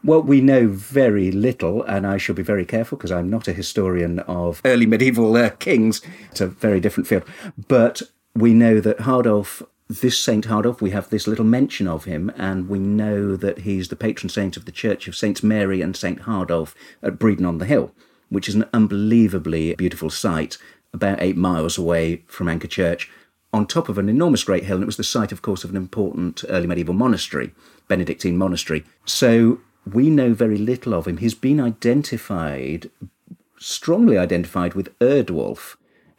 Well, 0.04 0.22
we 0.22 0.40
know 0.40 0.66
very 0.66 1.30
little, 1.30 1.84
and 1.84 2.04
I 2.04 2.16
shall 2.16 2.34
be 2.34 2.42
very 2.42 2.64
careful 2.64 2.98
because 2.98 3.12
I'm 3.12 3.30
not 3.30 3.46
a 3.46 3.52
historian 3.52 4.18
of 4.20 4.60
early 4.64 4.86
medieval 4.86 5.36
uh, 5.36 5.50
kings. 5.50 6.02
It's 6.32 6.40
a 6.40 6.48
very 6.48 6.80
different 6.80 7.06
field. 7.06 7.22
But 7.68 8.02
we 8.34 8.52
know 8.52 8.80
that 8.80 8.98
Hardulf, 8.98 9.62
this 10.00 10.18
Saint 10.18 10.46
Hardulf, 10.46 10.80
we 10.80 10.90
have 10.90 11.10
this 11.10 11.26
little 11.26 11.44
mention 11.44 11.86
of 11.86 12.04
him, 12.04 12.32
and 12.36 12.68
we 12.68 12.78
know 12.78 13.36
that 13.36 13.60
he's 13.60 13.88
the 13.88 13.96
patron 13.96 14.30
saint 14.30 14.56
of 14.56 14.64
the 14.64 14.72
Church 14.72 15.06
of 15.06 15.14
Saints 15.14 15.42
Mary 15.42 15.82
and 15.82 15.94
Saint 15.94 16.20
Hardulf 16.20 16.74
at 17.02 17.18
Breedon 17.18 17.46
on 17.46 17.58
the 17.58 17.66
Hill, 17.66 17.92
which 18.30 18.48
is 18.48 18.54
an 18.54 18.64
unbelievably 18.72 19.74
beautiful 19.74 20.08
site 20.08 20.56
about 20.94 21.22
eight 21.22 21.36
miles 21.36 21.76
away 21.76 22.22
from 22.26 22.48
Anchor 22.48 22.68
Church 22.68 23.10
on 23.52 23.66
top 23.66 23.90
of 23.90 23.98
an 23.98 24.08
enormous 24.08 24.44
great 24.44 24.64
hill, 24.64 24.76
and 24.76 24.84
it 24.84 24.86
was 24.86 24.96
the 24.96 25.04
site, 25.04 25.32
of 25.32 25.42
course, 25.42 25.62
of 25.62 25.70
an 25.70 25.76
important 25.76 26.42
early 26.48 26.66
medieval 26.66 26.94
monastery, 26.94 27.52
Benedictine 27.86 28.38
monastery. 28.38 28.84
So 29.04 29.60
we 29.90 30.08
know 30.08 30.32
very 30.32 30.56
little 30.56 30.94
of 30.94 31.06
him. 31.06 31.18
He's 31.18 31.34
been 31.34 31.60
identified, 31.60 32.90
strongly 33.58 34.16
identified 34.16 34.72
with 34.72 34.98
Eardwulf, 35.00 35.76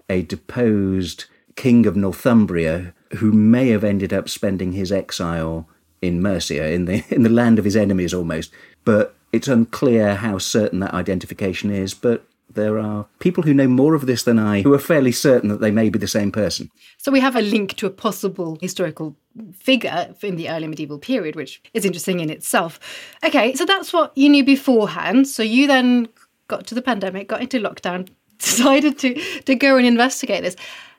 a 0.10 0.22
deposed 0.22 1.26
king 1.56 1.88
of 1.88 1.96
Northumbria 1.96 2.94
who 3.16 3.32
may 3.32 3.70
have 3.70 3.84
ended 3.84 4.14
up 4.14 4.30
spending 4.30 4.74
his 4.74 4.92
exile 4.92 5.68
in 6.02 6.22
Mercia, 6.22 6.72
in 6.72 6.86
the 6.86 7.04
in 7.10 7.24
the 7.24 7.30
land 7.30 7.60
of 7.60 7.66
his 7.66 7.76
enemies 7.76 8.14
almost. 8.14 8.52
But 8.84 9.16
it's 9.32 9.48
unclear 9.48 10.16
how 10.16 10.38
certain 10.38 10.80
that 10.80 10.94
identification 10.94 11.72
is. 11.72 11.94
But 11.94 12.26
there 12.54 12.78
are 12.78 13.08
people 13.20 13.44
who 13.44 13.54
know 13.54 13.68
more 13.68 13.96
of 13.96 14.06
this 14.06 14.24
than 14.24 14.38
I 14.38 14.62
who 14.62 14.74
are 14.74 14.80
fairly 14.80 15.12
certain 15.12 15.50
that 15.50 15.62
they 15.62 15.72
may 15.72 15.90
be 15.90 16.00
the 16.00 16.08
same 16.08 16.32
person. 16.32 16.70
So 16.98 17.12
we 17.12 17.20
have 17.20 17.36
a 17.36 17.42
link 17.42 17.76
to 17.78 17.88
a 17.88 17.90
possible 17.90 18.58
historical 18.62 19.16
figure 19.56 20.14
in 20.22 20.36
the 20.36 20.50
early 20.50 20.68
medieval 20.68 21.00
period, 21.00 21.36
which 21.36 21.62
is 21.74 21.86
interesting 21.86 22.20
in 22.20 22.30
itself. 22.30 22.80
Okay, 23.26 23.56
so 23.56 23.66
that's 23.66 23.92
what 23.92 24.16
you 24.16 24.30
knew 24.30 24.44
beforehand. 24.44 25.28
So 25.28 25.42
you 25.42 25.68
then 25.68 26.08
got 26.48 26.68
to 26.68 26.76
the 26.76 26.82
pandemic, 26.82 27.28
got 27.28 27.42
into 27.42 27.60
lockdown, 27.60 28.10
decided 28.38 29.00
to 29.00 29.16
to 29.42 29.56
go 29.56 29.78
and 29.78 29.86
investigate 29.86 30.44
this. 30.44 30.56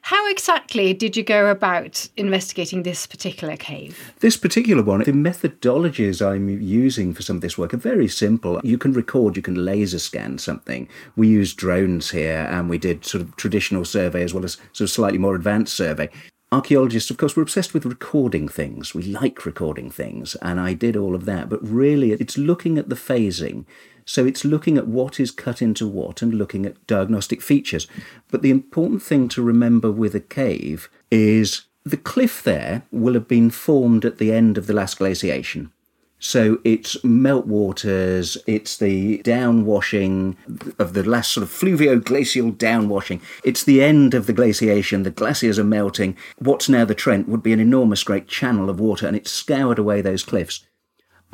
How 0.08 0.28
exactly 0.28 0.92
did 0.92 1.16
you 1.16 1.23
go 1.23 1.50
about 1.50 2.11
investigating 2.18 2.82
this 2.82 3.06
particular 3.06 3.56
cave? 3.56 4.12
This 4.20 4.37
particular 4.37 4.82
one, 4.82 4.99
the 4.99 5.12
methodologies 5.12 6.20
I'm 6.20 6.46
using 6.50 7.14
for 7.14 7.23
some 7.23 7.37
of 7.37 7.40
this 7.40 7.56
work 7.56 7.73
are 7.73 7.78
very 7.78 8.06
simple. 8.06 8.61
You 8.62 8.76
can 8.76 8.92
record, 8.92 9.34
you 9.34 9.40
can 9.40 9.64
laser 9.64 9.99
scan 9.99 10.37
something. 10.37 10.90
We 11.16 11.28
use 11.28 11.54
drones 11.54 12.11
here 12.11 12.46
and 12.50 12.68
we 12.68 12.76
did 12.76 13.06
sort 13.06 13.23
of 13.23 13.34
traditional 13.37 13.87
survey 13.87 14.23
as 14.23 14.34
well 14.34 14.44
as 14.44 14.58
sort 14.75 14.88
of 14.88 14.90
slightly 14.90 15.16
more 15.16 15.34
advanced 15.34 15.75
survey. 15.75 16.11
Archaeologists, 16.52 17.11
of 17.11 17.16
course, 17.16 17.34
we're 17.34 17.42
obsessed 17.42 17.73
with 17.73 17.87
recording 17.87 18.46
things. 18.46 18.94
We 18.94 19.04
like 19.04 19.46
recording 19.46 19.90
things, 19.90 20.37
and 20.42 20.61
I 20.61 20.75
did 20.75 20.96
all 20.96 21.14
of 21.14 21.25
that. 21.25 21.49
But 21.49 21.66
really, 21.66 22.12
it's 22.12 22.38
looking 22.38 22.78
at 22.78 22.90
the 22.90 22.94
phasing 22.94 23.64
so 24.04 24.25
it's 24.26 24.44
looking 24.44 24.78
at 24.78 24.87
what 24.87 25.18
is 25.18 25.30
cut 25.30 25.62
into 25.62 25.87
what 25.87 26.23
and 26.23 26.34
looking 26.34 26.66
at 26.66 26.87
diagnostic 26.87 27.40
features. 27.40 27.87
But 28.30 28.42
the 28.42 28.50
important 28.50 29.02
thing 29.02 29.28
to 29.30 29.42
remember 29.42 29.90
with 29.90 30.14
a 30.14 30.20
cave 30.20 30.88
is 31.11 31.62
the 31.84 31.96
cliff 31.96 32.42
there 32.42 32.82
will 32.90 33.14
have 33.14 33.28
been 33.28 33.50
formed 33.50 34.04
at 34.04 34.18
the 34.18 34.32
end 34.32 34.56
of 34.58 34.66
the 34.66 34.73
last 34.73 34.99
glaciation. 34.99 35.70
So 36.18 36.58
it's 36.64 36.96
meltwaters, 36.99 38.38
it's 38.46 38.78
the 38.78 39.18
downwashing 39.18 40.37
of 40.78 40.94
the 40.94 41.02
last 41.02 41.32
sort 41.32 41.42
of 41.42 41.50
fluvio-glacial 41.50 42.52
downwashing. 42.52 43.20
It's 43.44 43.62
the 43.62 43.82
end 43.82 44.14
of 44.14 44.26
the 44.26 44.32
glaciation, 44.32 45.02
the 45.02 45.11
glaciers 45.11 45.58
are 45.58 45.64
melting. 45.64 46.16
What's 46.38 46.66
now 46.66 46.87
the 46.87 46.94
Trent 46.94 47.28
would 47.28 47.42
be 47.42 47.52
an 47.52 47.61
enormous 47.61 48.02
great 48.02 48.26
channel 48.26 48.70
of 48.70 48.80
water 48.80 49.06
and 49.06 49.14
it's 49.14 49.30
scoured 49.30 49.78
away 49.78 50.00
those 50.00 50.23
cliffs. 50.23 50.64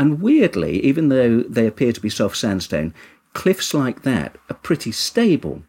And 0.00 0.22
weirdly, 0.22 0.82
even 0.82 1.10
though 1.10 1.42
they 1.42 1.66
appear 1.66 1.92
to 1.92 2.00
be 2.00 2.08
soft 2.08 2.38
sandstone, 2.38 2.94
cliffs 3.34 3.74
like 3.74 4.00
that 4.00 4.38
are 4.48 4.56
pretty 4.56 4.92
stable. 4.92 5.62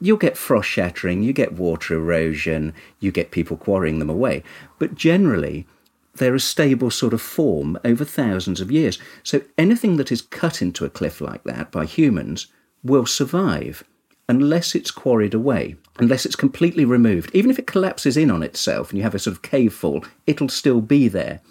You'll 0.00 0.16
get 0.16 0.38
frost 0.38 0.66
shattering, 0.66 1.22
you 1.22 1.34
get 1.34 1.52
water 1.52 1.92
erosion, 1.92 2.72
you 3.00 3.12
get 3.12 3.30
people 3.30 3.58
quarrying 3.58 3.98
them 3.98 4.08
away. 4.08 4.42
But 4.78 4.94
generally, 4.94 5.66
they're 6.14 6.34
a 6.34 6.40
stable 6.40 6.90
sort 6.90 7.12
of 7.12 7.20
form 7.20 7.78
over 7.84 8.02
thousands 8.02 8.62
of 8.62 8.72
years. 8.72 8.98
So 9.22 9.42
anything 9.58 9.98
that 9.98 10.10
is 10.10 10.22
cut 10.22 10.62
into 10.62 10.86
a 10.86 10.90
cliff 10.90 11.20
like 11.20 11.44
that 11.44 11.70
by 11.70 11.84
humans 11.84 12.46
will 12.82 13.04
survive 13.04 13.84
unless 14.26 14.74
it's 14.74 14.90
quarried 14.90 15.34
away, 15.34 15.76
unless 15.98 16.24
it's 16.24 16.34
completely 16.34 16.86
removed. 16.86 17.30
Even 17.34 17.50
if 17.50 17.58
it 17.58 17.66
collapses 17.66 18.16
in 18.16 18.30
on 18.30 18.42
itself 18.42 18.88
and 18.88 18.96
you 18.96 19.02
have 19.02 19.14
a 19.14 19.18
sort 19.18 19.36
of 19.36 19.42
cave 19.42 19.74
fall, 19.74 20.02
it'll 20.26 20.48
still 20.48 20.80
be 20.80 21.08
there. 21.08 21.42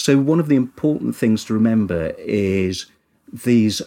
So, 0.00 0.16
one 0.16 0.40
of 0.40 0.48
the 0.48 0.56
important 0.56 1.14
things 1.14 1.44
to 1.44 1.52
remember 1.52 2.14
is 2.16 2.86
these 3.30 3.82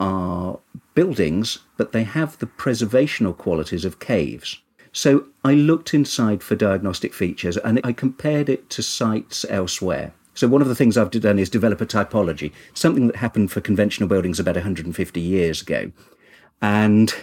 are 0.00 0.58
buildings, 0.94 1.58
but 1.76 1.92
they 1.92 2.04
have 2.04 2.38
the 2.38 2.46
preservational 2.46 3.36
qualities 3.36 3.84
of 3.84 3.98
caves. 3.98 4.58
So, 4.92 5.26
I 5.44 5.52
looked 5.52 5.92
inside 5.92 6.42
for 6.42 6.54
diagnostic 6.54 7.12
features 7.12 7.58
and 7.58 7.78
I 7.84 7.92
compared 7.92 8.48
it 8.48 8.70
to 8.70 8.82
sites 8.82 9.44
elsewhere. 9.50 10.14
So, 10.32 10.48
one 10.48 10.62
of 10.62 10.68
the 10.68 10.74
things 10.74 10.96
I've 10.96 11.10
done 11.10 11.38
is 11.38 11.50
develop 11.50 11.82
a 11.82 11.86
typology, 11.86 12.52
something 12.72 13.08
that 13.08 13.16
happened 13.16 13.52
for 13.52 13.60
conventional 13.60 14.08
buildings 14.08 14.40
about 14.40 14.54
150 14.54 15.20
years 15.20 15.60
ago. 15.60 15.92
And 16.62 17.14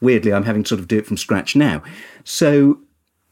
weirdly, 0.00 0.32
I'm 0.32 0.42
having 0.42 0.64
to 0.64 0.68
sort 0.70 0.80
of 0.80 0.88
do 0.88 0.98
it 0.98 1.06
from 1.06 1.18
scratch 1.18 1.54
now. 1.54 1.84
So, 2.24 2.80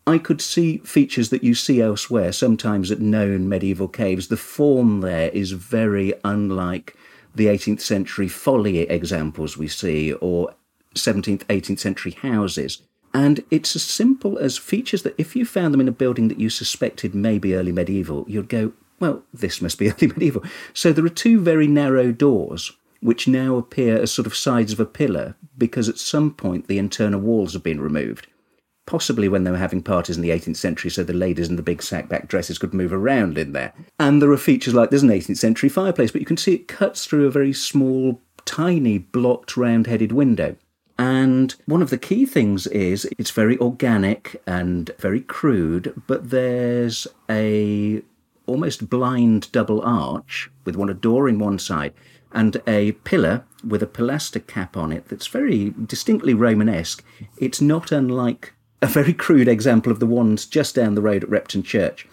I 0.06 0.18
could 0.18 0.42
see 0.42 0.78
features 0.78 1.30
that 1.30 1.42
you 1.42 1.54
see 1.54 1.80
elsewhere, 1.80 2.32
sometimes 2.32 2.90
at 2.90 3.00
known 3.00 3.48
medieval 3.48 3.88
caves. 3.88 4.28
The 4.28 4.36
form 4.36 5.00
there 5.00 5.30
is 5.30 5.52
very 5.52 6.12
unlike 6.24 6.94
the 7.34 7.46
18th 7.46 7.80
century 7.80 8.28
folly 8.28 8.80
examples 8.80 9.56
we 9.56 9.66
see, 9.66 10.12
or 10.12 10.54
17th, 10.94 11.44
18th 11.44 11.78
century 11.78 12.12
houses. 12.12 12.82
And 13.14 13.44
it's 13.50 13.74
as 13.76 13.82
simple 13.82 14.38
as 14.38 14.58
features 14.58 15.04
that 15.04 15.14
if 15.16 15.34
you 15.34 15.46
found 15.46 15.72
them 15.72 15.80
in 15.80 15.88
a 15.88 15.92
building 15.92 16.28
that 16.28 16.40
you 16.40 16.50
suspected 16.50 17.14
may 17.14 17.38
be 17.38 17.54
early 17.54 17.72
medieval, 17.72 18.26
you'd 18.28 18.48
go, 18.48 18.72
well, 19.00 19.22
this 19.32 19.62
must 19.62 19.78
be 19.78 19.90
early 19.90 20.08
medieval. 20.08 20.44
So 20.74 20.92
there 20.92 21.04
are 21.04 21.10
two 21.10 21.40
very 21.40 21.66
narrow 21.66 22.12
doors 22.12 22.72
which 23.00 23.28
now 23.28 23.56
appear 23.56 24.00
as 24.00 24.12
sort 24.12 24.26
of 24.26 24.36
sides 24.36 24.72
of 24.72 24.80
a 24.80 24.86
pillar 24.86 25.34
because 25.56 25.88
at 25.88 25.98
some 25.98 26.32
point 26.32 26.68
the 26.68 26.78
internal 26.78 27.20
walls 27.20 27.52
have 27.52 27.62
been 27.62 27.80
removed 27.80 28.26
possibly 28.86 29.28
when 29.28 29.44
they 29.44 29.50
were 29.50 29.56
having 29.56 29.82
parties 29.82 30.16
in 30.16 30.22
the 30.22 30.30
18th 30.30 30.56
century 30.56 30.90
so 30.90 31.02
the 31.02 31.12
ladies 31.12 31.48
in 31.48 31.56
the 31.56 31.62
big 31.62 31.82
sack-back 31.82 32.28
dresses 32.28 32.58
could 32.58 32.74
move 32.74 32.92
around 32.92 33.38
in 33.38 33.52
there. 33.52 33.72
And 33.98 34.20
there 34.20 34.30
are 34.30 34.36
features 34.36 34.74
like 34.74 34.90
there's 34.90 35.02
an 35.02 35.08
18th 35.10 35.38
century 35.38 35.68
fireplace, 35.68 36.10
but 36.10 36.20
you 36.20 36.26
can 36.26 36.36
see 36.36 36.54
it 36.54 36.68
cuts 36.68 37.06
through 37.06 37.26
a 37.26 37.30
very 37.30 37.52
small, 37.52 38.20
tiny, 38.44 38.98
blocked, 38.98 39.56
round-headed 39.56 40.12
window. 40.12 40.56
And 40.98 41.54
one 41.66 41.82
of 41.82 41.90
the 41.90 41.98
key 41.98 42.24
things 42.24 42.66
is 42.68 43.08
it's 43.18 43.32
very 43.32 43.58
organic 43.58 44.40
and 44.46 44.90
very 44.98 45.20
crude, 45.20 46.00
but 46.06 46.30
there's 46.30 47.06
a 47.28 48.02
almost 48.46 48.90
blind 48.90 49.50
double 49.52 49.80
arch 49.82 50.50
with 50.64 50.76
one 50.76 50.90
a 50.90 50.94
door 50.94 51.28
in 51.28 51.38
one 51.38 51.58
side 51.58 51.94
and 52.32 52.60
a 52.66 52.92
pillar 52.92 53.44
with 53.66 53.82
a 53.82 53.86
pilaster 53.86 54.44
cap 54.46 54.76
on 54.76 54.92
it 54.92 55.08
that's 55.08 55.28
very 55.28 55.72
distinctly 55.86 56.34
Romanesque. 56.34 57.02
It's 57.38 57.60
not 57.60 57.90
unlike 57.90 58.52
a 58.84 58.88
very 58.88 59.12
crude 59.14 59.48
example 59.48 59.90
of 59.90 59.98
the 59.98 60.06
ones 60.06 60.46
just 60.46 60.74
down 60.74 60.94
the 60.94 61.02
road 61.02 61.24
at 61.24 61.30
Repton 61.30 61.62
Church. 61.62 62.06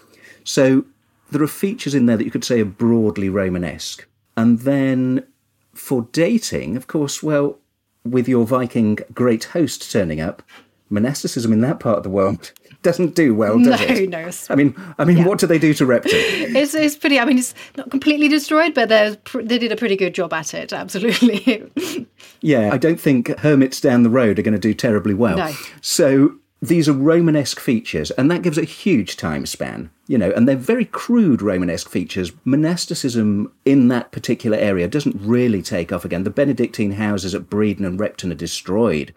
So 0.43 0.85
there 1.29 1.43
are 1.43 1.47
features 1.47 1.93
in 1.93 2.05
there 2.05 2.17
that 2.17 2.23
you 2.25 2.31
could 2.31 2.45
say 2.45 2.61
are 2.61 2.65
broadly 2.65 3.29
Romanesque. 3.29 4.07
And 4.37 4.59
then 4.59 5.25
for 5.73 6.07
dating, 6.13 6.77
of 6.77 6.87
course, 6.87 7.21
well, 7.21 7.57
with 8.05 8.27
your 8.27 8.45
Viking 8.45 8.97
great 9.13 9.43
host 9.45 9.91
turning 9.91 10.21
up, 10.21 10.41
monasticism 10.89 11.53
in 11.53 11.61
that 11.61 11.79
part 11.79 11.97
of 11.97 12.03
the 12.03 12.09
world 12.09 12.51
doesn't 12.83 13.15
do 13.15 13.35
well, 13.35 13.57
does 13.59 13.79
no, 13.79 13.85
it? 13.87 14.09
no. 14.09 14.29
I 14.49 14.55
mean, 14.55 14.75
I 14.97 15.05
mean, 15.05 15.17
Yeah. 15.17 15.27
what 15.27 15.39
do 15.39 15.47
they 15.47 15.59
do 15.59 15.73
to 15.75 15.85
Repton? 15.85 16.11
It's, 16.55 16.73
it's 16.73 16.95
pretty. 16.95 17.19
I 17.19 17.25
mean, 17.25 17.37
it's 17.37 17.53
not 17.77 17.91
completely 17.91 18.27
destroyed, 18.27 18.73
but 18.73 18.89
they 18.89 19.57
did 19.57 19.71
a 19.71 19.75
pretty 19.75 19.95
good 19.95 20.13
job 20.15 20.33
at 20.33 20.53
it. 20.53 20.71
Absolutely. 20.73 22.07
Yeah, 22.43 22.71
I 22.73 22.77
don't 22.79 22.99
think 22.99 23.27
hermits 23.39 23.79
down 23.79 24.01
the 24.01 24.09
road 24.09 24.39
are 24.39 24.41
going 24.41 24.55
to 24.55 24.59
do 24.59 24.73
terribly 24.73 25.13
well. 25.13 25.37
No. 25.37 25.53
So 25.81 26.37
these 26.61 26.87
are 26.87 26.93
Romanesque 26.93 27.59
features, 27.59 28.11
and 28.11 28.29
that 28.29 28.43
gives 28.43 28.59
a 28.59 28.63
huge 28.63 29.17
time 29.17 29.47
span, 29.47 29.89
you 30.07 30.17
know, 30.17 30.31
and 30.31 30.47
they're 30.47 30.55
very 30.55 30.85
crude 30.85 31.41
Romanesque 31.41 31.89
features. 31.89 32.31
Monasticism 32.45 33.51
in 33.65 33.87
that 33.87 34.11
particular 34.11 34.57
area 34.57 34.87
doesn't 34.87 35.19
really 35.19 35.63
take 35.63 35.91
off 35.91 36.05
again. 36.05 36.23
The 36.23 36.29
Benedictine 36.29 36.91
houses 36.91 37.33
at 37.33 37.49
Breedon 37.49 37.85
and 37.85 37.99
Repton 37.99 38.31
are 38.31 38.35
destroyed, 38.35 39.15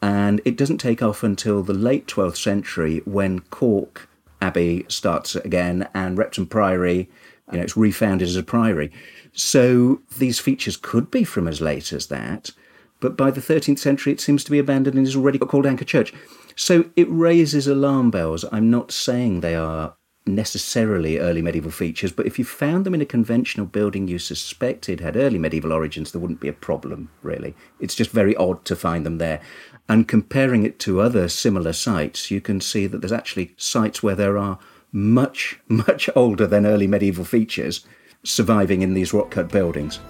and 0.00 0.40
it 0.46 0.56
doesn't 0.56 0.78
take 0.78 1.02
off 1.02 1.22
until 1.22 1.62
the 1.62 1.74
late 1.74 2.06
12th 2.06 2.38
century 2.38 3.02
when 3.04 3.40
Calke 3.40 4.06
Abbey 4.40 4.86
starts 4.88 5.36
again 5.36 5.88
and 5.94 6.16
Repton 6.16 6.46
Priory, 6.46 7.10
you 7.52 7.58
know, 7.58 7.64
it's 7.64 7.76
refounded 7.76 8.28
as 8.28 8.36
a 8.36 8.42
priory. 8.42 8.90
So 9.34 10.00
these 10.16 10.38
features 10.38 10.78
could 10.78 11.10
be 11.10 11.24
from 11.24 11.46
as 11.48 11.60
late 11.60 11.92
as 11.92 12.06
that, 12.06 12.52
but 13.00 13.14
by 13.14 13.30
the 13.30 13.42
13th 13.42 13.78
century 13.78 14.12
it 14.12 14.20
seems 14.20 14.42
to 14.44 14.50
be 14.50 14.58
abandoned 14.58 14.96
and 14.96 15.06
is 15.06 15.16
already 15.16 15.38
called 15.38 15.66
Anchor 15.66 15.84
Church. 15.84 16.14
So 16.58 16.86
it 16.96 17.06
raises 17.08 17.68
alarm 17.68 18.10
bells. 18.10 18.44
I'm 18.50 18.68
not 18.68 18.90
saying 18.90 19.40
they 19.40 19.54
are 19.54 19.94
necessarily 20.26 21.20
early 21.20 21.40
medieval 21.40 21.70
features, 21.70 22.10
but 22.10 22.26
if 22.26 22.36
you 22.36 22.44
found 22.44 22.84
them 22.84 22.94
in 22.94 23.00
a 23.00 23.06
conventional 23.06 23.64
building 23.64 24.08
you 24.08 24.18
suspected 24.18 24.98
had 24.98 25.16
early 25.16 25.38
medieval 25.38 25.72
origins, 25.72 26.10
there 26.10 26.20
wouldn't 26.20 26.40
be 26.40 26.48
a 26.48 26.52
problem, 26.52 27.10
really. 27.22 27.54
It's 27.78 27.94
just 27.94 28.10
very 28.10 28.34
odd 28.34 28.64
to 28.64 28.74
find 28.74 29.06
them 29.06 29.18
there. 29.18 29.40
And 29.88 30.08
comparing 30.08 30.64
it 30.64 30.80
to 30.80 31.00
other 31.00 31.28
similar 31.28 31.72
sites, 31.72 32.28
you 32.28 32.40
can 32.40 32.60
see 32.60 32.88
that 32.88 33.02
there's 33.02 33.12
actually 33.12 33.54
sites 33.56 34.02
where 34.02 34.16
there 34.16 34.36
are 34.36 34.58
much, 34.90 35.60
much 35.68 36.10
older 36.16 36.48
than 36.48 36.66
early 36.66 36.88
medieval 36.88 37.24
features 37.24 37.86
surviving 38.24 38.82
in 38.82 38.94
these 38.94 39.12
rock 39.12 39.30
cut 39.30 39.48
buildings. 39.48 40.00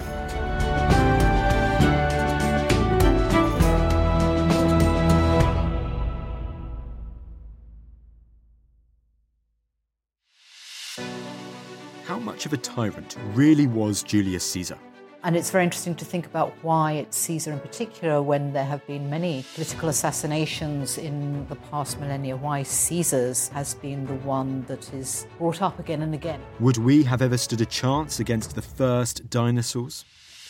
Much 12.38 12.46
of 12.46 12.52
a 12.52 12.56
tyrant 12.56 13.16
really 13.34 13.66
was 13.66 14.00
Julius 14.04 14.48
Caesar? 14.52 14.78
And 15.24 15.36
it's 15.36 15.50
very 15.50 15.64
interesting 15.64 15.96
to 15.96 16.04
think 16.04 16.24
about 16.24 16.52
why 16.62 16.92
it's 16.92 17.16
Caesar 17.16 17.52
in 17.52 17.58
particular, 17.58 18.22
when 18.22 18.52
there 18.52 18.64
have 18.64 18.86
been 18.86 19.10
many 19.10 19.44
political 19.56 19.88
assassinations 19.88 20.98
in 20.98 21.48
the 21.48 21.56
past 21.56 21.98
millennia, 21.98 22.36
why 22.36 22.62
Caesar's 22.62 23.48
has 23.48 23.74
been 23.74 24.06
the 24.06 24.14
one 24.14 24.62
that 24.68 24.94
is 24.94 25.26
brought 25.36 25.62
up 25.62 25.80
again 25.80 26.00
and 26.02 26.14
again. 26.14 26.40
Would 26.60 26.76
we 26.76 27.02
have 27.02 27.22
ever 27.22 27.36
stood 27.36 27.60
a 27.60 27.66
chance 27.66 28.20
against 28.20 28.54
the 28.54 28.62
first 28.62 29.28
dinosaurs? 29.28 30.04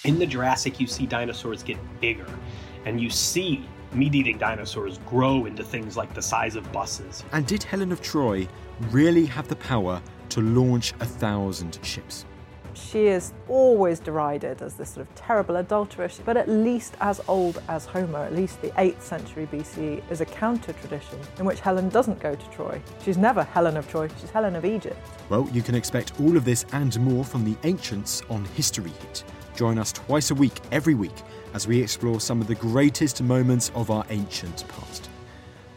In 0.05 0.19
the 0.19 0.27
Jurassic, 0.27 0.79
you 0.79 0.87
see 0.87 1.07
dinosaurs 1.07 1.63
get 1.63 1.79
bigger, 2.03 2.29
and 2.85 3.01
you 3.01 3.09
see 3.09 3.67
meat 3.95 4.15
eating 4.15 4.37
dinosaurs 4.37 4.99
grow 5.07 5.47
into 5.47 5.65
things 5.65 5.97
like 5.97 6.13
the 6.13 6.21
size 6.21 6.55
of 6.55 6.71
buses. 6.71 7.25
And 7.33 7.47
did 7.47 7.63
Helen 7.63 7.93
of 7.93 8.03
Troy 8.03 8.47
really 8.91 9.25
have 9.25 9.49
the 9.49 9.57
power 9.57 10.03
to 10.31 10.41
launch 10.41 10.93
a 11.01 11.05
thousand 11.05 11.79
ships? 11.83 12.25
She 12.75 13.07
is 13.07 13.33
always 13.49 13.99
derided 13.99 14.63
as 14.63 14.75
this 14.75 14.91
sort 14.91 15.09
of 15.09 15.15
terrible 15.15 15.57
adulteress, 15.57 16.21
but 16.25 16.37
at 16.37 16.49
least 16.49 16.95
as 17.01 17.21
old 17.27 17.61
as 17.69 17.85
Homer, 17.85 18.21
at 18.21 18.35
least 18.35 18.63
the 18.63 18.71
8th 18.71 19.03
century 19.03 19.47
BCE, 19.47 20.09
is 20.11 20.21
a 20.21 20.25
counter 20.25 20.73
tradition 20.75 21.19
in 21.39 21.45
which 21.45 21.61
Helen 21.61 21.89
doesn't 21.89 22.21
go 22.21 22.35
to 22.35 22.51
Troy. 22.51 22.81
She's 23.03 23.19
never 23.19 23.43
Helen 23.43 23.77
of 23.77 23.89
Troy, 23.91 24.09
she's 24.21 24.31
Helen 24.31 24.55
of 24.55 24.65
Egypt. 24.65 24.99
Well, 25.29 25.49
you 25.53 25.63
can 25.63 25.75
expect 25.75 26.19
all 26.21 26.37
of 26.37 26.45
this 26.45 26.65
and 26.73 26.99
more 27.01 27.25
from 27.25 27.45
the 27.45 27.57
ancients 27.65 28.23
on 28.31 28.45
History 28.45 28.93
Hit. 29.01 29.25
Join 29.57 29.79
us 29.79 29.93
twice 29.93 30.31
a 30.31 30.35
week, 30.35 30.61
every 30.71 30.95
week, 30.95 31.17
as 31.55 31.67
we 31.67 31.83
explore 31.83 32.21
some 32.21 32.41
of 32.41 32.47
the 32.47 32.55
greatest 32.55 33.21
moments 33.23 33.73
of 33.75 33.91
our 33.91 34.05
ancient 34.11 34.67
past. 34.69 35.11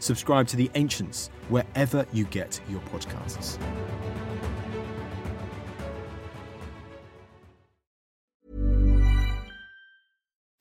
Subscribe 0.02 0.48
to 0.48 0.56
The 0.56 0.68
Ancients 0.74 1.30
wherever 1.48 2.04
you 2.12 2.24
get 2.24 2.60
your 2.68 2.80
podcasts. 2.92 3.56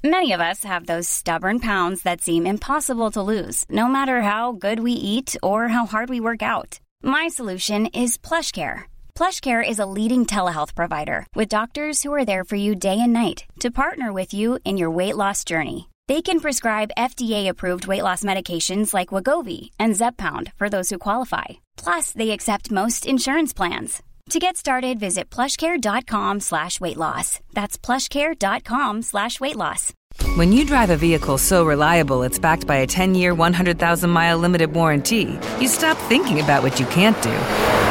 Many 0.04 0.34
of 0.34 0.42
us 0.42 0.64
have 0.64 0.86
those 0.86 1.08
stubborn 1.08 1.60
pounds 1.60 2.04
that 2.04 2.22
seem 2.22 2.46
impossible 2.46 3.12
to 3.12 3.22
lose, 3.22 3.66
no 3.70 3.88
matter 3.88 4.22
how 4.22 4.52
good 4.52 4.80
we 4.80 4.94
eat 4.94 5.36
or 5.44 5.68
how 5.68 5.86
hard 5.86 6.10
we 6.10 6.20
work 6.20 6.42
out. 6.42 6.80
My 7.04 7.28
solution 7.28 7.86
is 7.88 8.18
PlushCare. 8.18 8.84
PlushCare 9.16 9.68
is 9.68 9.80
a 9.80 9.86
leading 9.86 10.26
telehealth 10.26 10.74
provider 10.76 11.26
with 11.36 11.50
doctors 11.50 12.02
who 12.02 12.14
are 12.14 12.26
there 12.26 12.44
for 12.44 12.56
you 12.56 12.74
day 12.76 13.00
and 13.00 13.14
night 13.14 13.46
to 13.60 13.70
partner 13.70 14.12
with 14.12 14.34
you 14.34 14.58
in 14.66 14.78
your 14.78 14.90
weight 14.90 15.18
loss 15.18 15.44
journey. 15.44 15.91
They 16.08 16.22
can 16.22 16.40
prescribe 16.40 16.92
FDA-approved 16.98 17.86
weight 17.88 18.02
loss 18.02 18.24
medications 18.24 18.94
like 18.94 19.10
Wegovy 19.10 19.70
and 19.78 19.94
Zepbound 19.94 20.52
for 20.54 20.68
those 20.68 20.90
who 20.90 20.98
qualify. 20.98 21.46
Plus, 21.78 22.12
they 22.12 22.32
accept 22.32 22.72
most 22.72 23.06
insurance 23.06 23.54
plans. 23.54 24.02
To 24.32 24.40
get 24.40 24.58
started, 24.58 25.00
visit 25.00 25.30
plushcare.com 25.30 26.40
slash 26.40 26.80
weight 26.80 26.98
loss. 26.98 27.40
That's 27.54 27.78
plushcare.com 27.78 29.02
slash 29.04 29.40
weight 29.40 29.56
loss. 29.56 29.94
When 30.36 30.52
you 30.52 30.66
drive 30.66 30.90
a 30.90 30.98
vehicle 30.98 31.38
so 31.38 31.66
reliable 31.66 32.24
it's 32.24 32.40
backed 32.40 32.66
by 32.66 32.78
a 32.78 32.88
10 32.88 33.16
year, 33.16 33.34
100,000 33.34 34.10
mile 34.10 34.38
limited 34.38 34.74
warranty, 34.74 35.38
you 35.60 35.68
stop 35.68 35.98
thinking 36.10 36.40
about 36.42 36.64
what 36.64 36.80
you 36.80 36.86
can't 36.88 37.22
do 37.22 37.91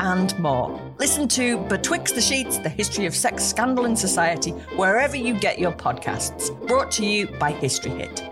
and 0.00 0.38
more. 0.38 0.80
Listen 0.98 1.28
to 1.28 1.58
Betwixt 1.68 2.14
the 2.14 2.20
Sheets, 2.20 2.58
the 2.58 2.68
history 2.68 3.06
of 3.06 3.14
sex 3.14 3.44
scandal 3.44 3.84
in 3.84 3.96
society, 3.96 4.50
wherever 4.76 5.16
you 5.16 5.38
get 5.38 5.58
your 5.58 5.72
podcasts. 5.72 6.50
Brought 6.66 6.90
to 6.92 7.06
you 7.06 7.26
by 7.38 7.52
History 7.52 7.92
Hit. 7.92 8.22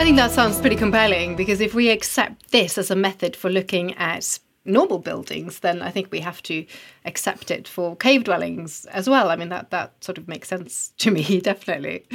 I 0.00 0.04
think 0.04 0.16
that 0.16 0.30
sounds 0.30 0.58
pretty 0.58 0.76
compelling 0.76 1.36
because 1.36 1.60
if 1.60 1.74
we 1.74 1.90
accept 1.90 2.52
this 2.52 2.78
as 2.78 2.90
a 2.90 2.96
method 2.96 3.36
for 3.36 3.50
looking 3.50 3.92
at 3.98 4.38
normal 4.64 4.98
buildings, 4.98 5.60
then 5.60 5.82
I 5.82 5.90
think 5.90 6.10
we 6.10 6.20
have 6.20 6.42
to 6.44 6.66
accept 7.04 7.50
it 7.50 7.66
for 7.66 7.96
cave 7.96 8.24
dwellings 8.24 8.84
as 8.86 9.08
well. 9.08 9.30
I 9.30 9.36
mean, 9.36 9.48
that, 9.48 9.70
that 9.70 9.92
sort 10.04 10.18
of 10.18 10.28
makes 10.28 10.48
sense 10.48 10.92
to 10.98 11.10
me, 11.10 11.40
definitely. 11.40 12.06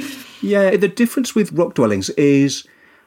Yeah, 0.42 0.76
the 0.76 0.88
difference 0.88 1.34
with 1.34 1.52
rock 1.52 1.74
dwellings 1.74 2.10
is 2.10 2.66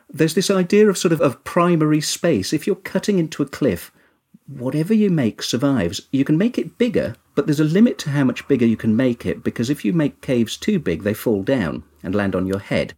there's 0.10 0.34
this 0.34 0.50
idea 0.50 0.90
of 0.90 0.98
sort 0.98 1.12
of, 1.12 1.22
of 1.22 1.44
primary 1.44 2.02
space. 2.02 2.54
If 2.54 2.66
you're 2.66 2.76
cutting 2.76 3.20
into 3.20 3.44
a 3.44 3.48
cliff, 3.48 3.92
whatever 4.50 4.94
you 4.94 5.10
make 5.10 5.44
survives. 5.44 6.02
You 6.12 6.26
can 6.26 6.38
make 6.38 6.58
it 6.58 6.78
bigger, 6.78 7.16
but 7.36 7.46
there's 7.46 7.60
a 7.60 7.66
limit 7.66 7.98
to 8.00 8.10
how 8.10 8.24
much 8.24 8.48
bigger 8.48 8.66
you 8.66 8.78
can 8.78 8.96
make 8.96 9.26
it 9.26 9.44
because 9.44 9.70
if 9.70 9.86
you 9.86 9.94
make 9.94 10.22
caves 10.22 10.58
too 10.58 10.80
big, 10.80 11.04
they 11.04 11.14
fall 11.14 11.44
down 11.44 11.84
and 12.04 12.16
land 12.16 12.36
on 12.36 12.48
your 12.48 12.60
head. 12.60 12.96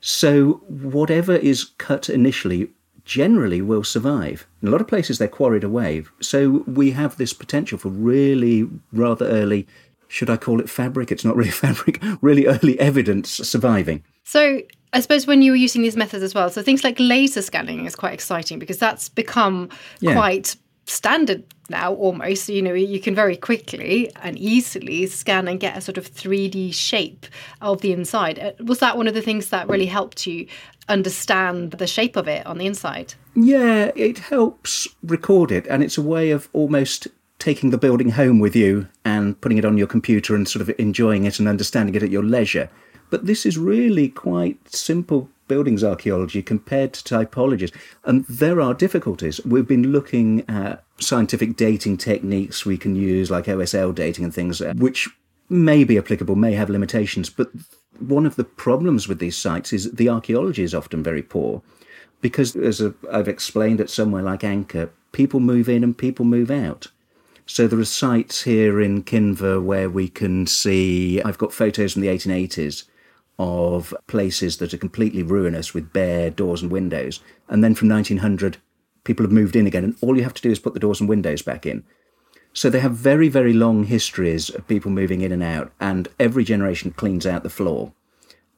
So 0.00 0.62
whatever 0.68 1.34
is 1.34 1.64
cut 1.78 2.08
initially 2.08 2.70
generally 3.04 3.60
will 3.60 3.84
survive. 3.84 4.46
In 4.62 4.68
a 4.68 4.70
lot 4.70 4.80
of 4.80 4.88
places 4.88 5.18
they're 5.18 5.28
quarried 5.28 5.64
away. 5.64 6.04
So 6.20 6.64
we 6.66 6.92
have 6.92 7.16
this 7.16 7.32
potential 7.32 7.78
for 7.78 7.88
really 7.90 8.68
rather 8.92 9.26
early, 9.26 9.66
should 10.08 10.30
I 10.30 10.36
call 10.36 10.60
it 10.60 10.70
fabric? 10.70 11.12
It's 11.12 11.24
not 11.24 11.36
really 11.36 11.50
fabric, 11.64 12.02
really 12.22 12.46
early 12.46 12.78
evidence 12.80 13.30
surviving. 13.30 14.02
So 14.24 14.60
I 14.92 15.00
suppose 15.00 15.26
when 15.26 15.42
you 15.42 15.52
were 15.52 15.56
using 15.56 15.82
these 15.82 15.96
methods 15.96 16.22
as 16.22 16.34
well, 16.34 16.48
so 16.50 16.62
things 16.62 16.84
like 16.84 16.96
laser 16.98 17.42
scanning 17.42 17.84
is 17.84 17.96
quite 17.96 18.14
exciting 18.14 18.58
because 18.58 18.78
that's 18.78 19.08
become 19.08 19.68
Yeah. 20.00 20.14
quite 20.14 20.56
standard 20.86 21.44
now 21.68 21.94
almost. 21.94 22.48
You 22.48 22.62
know, 22.62 22.74
you 22.74 23.00
can 23.00 23.14
very 23.14 23.36
quickly 23.36 24.10
and 24.22 24.38
easily 24.38 25.06
scan 25.06 25.48
and 25.48 25.58
get 25.60 25.76
a 25.76 25.80
sort 25.80 25.98
of 25.98 26.12
3D 26.12 26.74
shape 26.74 27.26
of 27.60 27.80
the 27.80 27.92
inside. 27.92 28.38
Uh, 28.38 28.52
Was 28.64 28.80
that 28.80 28.96
one 28.96 29.08
of 29.08 29.14
the 29.14 29.22
things 29.22 29.48
that 29.48 29.68
really 29.68 29.86
helped 29.86 30.26
you 30.26 30.46
understand 30.88 31.72
the 31.72 31.86
shape 31.86 32.16
of 32.16 32.28
it 32.28 32.46
on 32.46 32.58
the 32.58 32.66
inside? 32.66 33.14
Yeah, 33.34 33.90
it 33.96 34.18
helps 34.18 34.86
record 35.02 35.50
it, 35.50 35.66
and 35.66 35.82
it's 35.82 35.98
a 35.98 36.02
way 36.02 36.30
of 36.30 36.48
almost 36.52 37.08
taking 37.38 37.70
the 37.70 37.78
building 37.78 38.10
home 38.10 38.38
with 38.38 38.54
you 38.54 38.86
and 39.04 39.38
putting 39.40 39.58
it 39.58 39.64
on 39.64 39.76
your 39.76 39.86
computer 39.86 40.34
and 40.34 40.48
sort 40.48 40.62
of 40.62 40.74
enjoying 40.78 41.24
it 41.24 41.38
and 41.38 41.48
understanding 41.48 41.94
it 41.94 42.02
at 42.02 42.10
your 42.10 42.22
leisure. 42.22 42.70
But 43.10 43.26
this 43.26 43.44
is 43.44 43.58
really 43.58 44.08
quite 44.08 44.58
simple 44.68 45.28
buildings 45.48 45.84
archaeology 45.84 46.42
compared 46.42 46.92
to 46.94 47.02
typologies, 47.02 47.74
and 48.04 48.24
there 48.26 48.60
are 48.60 48.74
difficulties. 48.74 49.44
We've 49.44 49.68
been 49.68 49.92
looking 49.92 50.44
at 50.48 50.84
scientific 50.98 51.56
dating 51.56 51.98
techniques 51.98 52.64
we 52.64 52.78
can 52.78 52.96
use, 52.96 53.30
like 53.30 53.46
OSL 53.46 53.94
dating 53.94 54.24
and 54.24 54.34
things, 54.34 54.60
uh, 54.60 54.72
which 54.76 55.08
may 55.48 55.84
be 55.84 55.98
applicable, 55.98 56.36
may 56.36 56.52
have 56.52 56.70
limitations, 56.70 57.30
but 57.30 57.50
one 57.98 58.26
of 58.26 58.36
the 58.36 58.44
problems 58.44 59.06
with 59.06 59.18
these 59.18 59.36
sites 59.36 59.72
is 59.72 59.92
the 59.92 60.08
archaeology 60.08 60.62
is 60.62 60.74
often 60.74 61.02
very 61.02 61.22
poor 61.22 61.62
because, 62.20 62.56
as 62.56 62.82
I've 63.12 63.28
explained 63.28 63.80
at 63.80 63.90
somewhere 63.90 64.22
like 64.22 64.44
Anchor, 64.44 64.90
people 65.12 65.40
move 65.40 65.68
in 65.68 65.84
and 65.84 65.96
people 65.96 66.24
move 66.24 66.50
out. 66.50 66.88
So 67.46 67.66
there 67.66 67.78
are 67.78 67.84
sites 67.84 68.42
here 68.42 68.80
in 68.80 69.04
Kinver 69.04 69.62
where 69.62 69.90
we 69.90 70.08
can 70.08 70.46
see, 70.46 71.20
I've 71.22 71.36
got 71.36 71.52
photos 71.52 71.92
from 71.92 72.02
the 72.02 72.08
1880s 72.08 72.84
of 73.38 73.94
places 74.06 74.58
that 74.58 74.72
are 74.72 74.78
completely 74.78 75.22
ruinous 75.22 75.74
with 75.74 75.92
bare 75.92 76.30
doors 76.30 76.62
and 76.62 76.70
windows. 76.70 77.20
And 77.48 77.64
then 77.64 77.74
from 77.74 77.88
1900, 77.88 78.58
people 79.04 79.24
have 79.24 79.32
moved 79.32 79.56
in 79.56 79.66
again, 79.66 79.84
and 79.84 79.96
all 80.00 80.16
you 80.16 80.22
have 80.22 80.34
to 80.34 80.42
do 80.42 80.50
is 80.50 80.58
put 80.58 80.74
the 80.74 80.80
doors 80.80 81.00
and 81.00 81.08
windows 81.08 81.42
back 81.42 81.66
in. 81.66 81.84
So 82.52 82.70
they 82.70 82.80
have 82.80 82.92
very, 82.92 83.28
very 83.28 83.52
long 83.52 83.84
histories 83.84 84.48
of 84.48 84.68
people 84.68 84.90
moving 84.90 85.20
in 85.20 85.32
and 85.32 85.42
out, 85.42 85.72
and 85.80 86.08
every 86.20 86.44
generation 86.44 86.92
cleans 86.92 87.26
out 87.26 87.42
the 87.42 87.50
floor. 87.50 87.92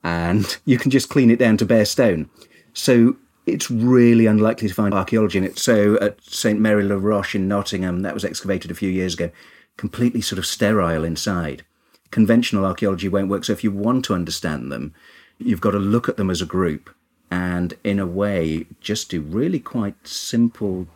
And 0.04 0.56
you 0.64 0.78
can 0.78 0.90
just 0.90 1.08
clean 1.08 1.30
it 1.30 1.38
down 1.38 1.56
to 1.58 1.64
bare 1.64 1.86
stone. 1.86 2.28
So 2.74 3.16
it's 3.46 3.70
really 3.70 4.26
unlikely 4.26 4.68
to 4.68 4.74
find 4.74 4.92
archaeology 4.92 5.38
in 5.38 5.44
it. 5.44 5.58
So 5.58 5.96
at 6.00 6.22
St 6.22 6.60
Mary 6.60 6.84
La 6.84 6.96
Roche 6.96 7.36
in 7.36 7.48
Nottingham, 7.48 8.02
that 8.02 8.14
was 8.14 8.24
excavated 8.24 8.70
a 8.70 8.74
few 8.74 8.90
years 8.90 9.14
ago, 9.14 9.30
completely 9.76 10.20
sort 10.20 10.38
of 10.38 10.46
sterile 10.46 11.04
inside. 11.04 11.64
Conventional 12.10 12.64
archaeology 12.64 13.08
won't 13.08 13.28
work. 13.28 13.44
So 13.44 13.52
if 13.52 13.64
you 13.64 13.70
want 13.70 14.04
to 14.06 14.14
understand 14.14 14.70
them, 14.70 14.94
you've 15.38 15.60
got 15.60 15.72
to 15.72 15.78
look 15.78 16.08
at 16.08 16.16
them 16.16 16.30
as 16.30 16.40
a 16.40 16.46
group 16.46 16.90
and, 17.30 17.74
in 17.82 17.98
a 17.98 18.06
way, 18.06 18.66
just 18.80 19.10
do 19.10 19.20
really 19.20 19.58
quite 19.58 20.06
simple 20.06 20.86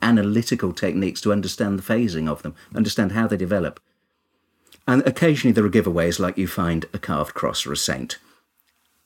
analytical 0.00 0.72
techniques 0.72 1.20
to 1.22 1.32
understand 1.32 1.78
the 1.78 1.82
phasing 1.82 2.28
of 2.28 2.42
them, 2.42 2.54
understand 2.74 3.12
how 3.12 3.26
they 3.26 3.36
develop. 3.36 3.80
And 4.86 5.06
occasionally 5.06 5.52
there 5.52 5.64
are 5.64 5.70
giveaways, 5.70 6.18
like 6.18 6.38
you 6.38 6.46
find 6.46 6.86
a 6.92 6.98
carved 6.98 7.34
cross 7.34 7.66
or 7.66 7.72
a 7.72 7.76
saint. 7.76 8.18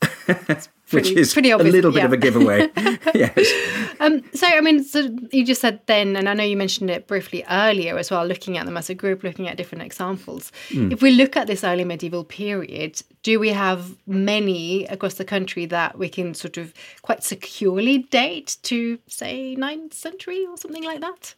Which 0.26 0.68
Pretty- 0.90 1.16
is 1.16 1.32
pretty 1.32 1.50
a 1.50 1.56
little 1.56 1.90
bit 1.90 2.00
yeah. 2.00 2.04
of 2.04 2.12
a 2.12 2.16
giveaway. 2.16 2.68
yes. 3.14 3.94
Um, 4.00 4.22
so, 4.34 4.46
I 4.46 4.60
mean, 4.60 4.84
so 4.84 5.16
you 5.32 5.44
just 5.44 5.60
said 5.60 5.80
then, 5.86 6.14
and 6.16 6.28
I 6.28 6.34
know 6.34 6.44
you 6.44 6.56
mentioned 6.56 6.90
it 6.90 7.06
briefly 7.06 7.44
earlier 7.50 7.96
as 7.96 8.10
well, 8.10 8.26
looking 8.26 8.58
at 8.58 8.66
them 8.66 8.76
as 8.76 8.90
a 8.90 8.94
group, 8.94 9.22
looking 9.22 9.48
at 9.48 9.56
different 9.56 9.82
examples. 9.82 10.52
Mm. 10.70 10.92
If 10.92 11.00
we 11.00 11.12
look 11.12 11.36
at 11.36 11.46
this 11.46 11.64
early 11.64 11.84
medieval 11.84 12.24
period, 12.24 13.02
do 13.22 13.40
we 13.40 13.48
have 13.50 13.96
many 14.06 14.84
across 14.86 15.14
the 15.14 15.24
country 15.24 15.64
that 15.66 15.98
we 15.98 16.08
can 16.08 16.34
sort 16.34 16.58
of 16.58 16.74
quite 17.02 17.24
securely 17.24 17.98
date 17.98 18.58
to, 18.64 18.98
say, 19.06 19.56
9th 19.58 19.94
century 19.94 20.46
or 20.46 20.56
something 20.56 20.84
like 20.84 21.00
that? 21.00 21.34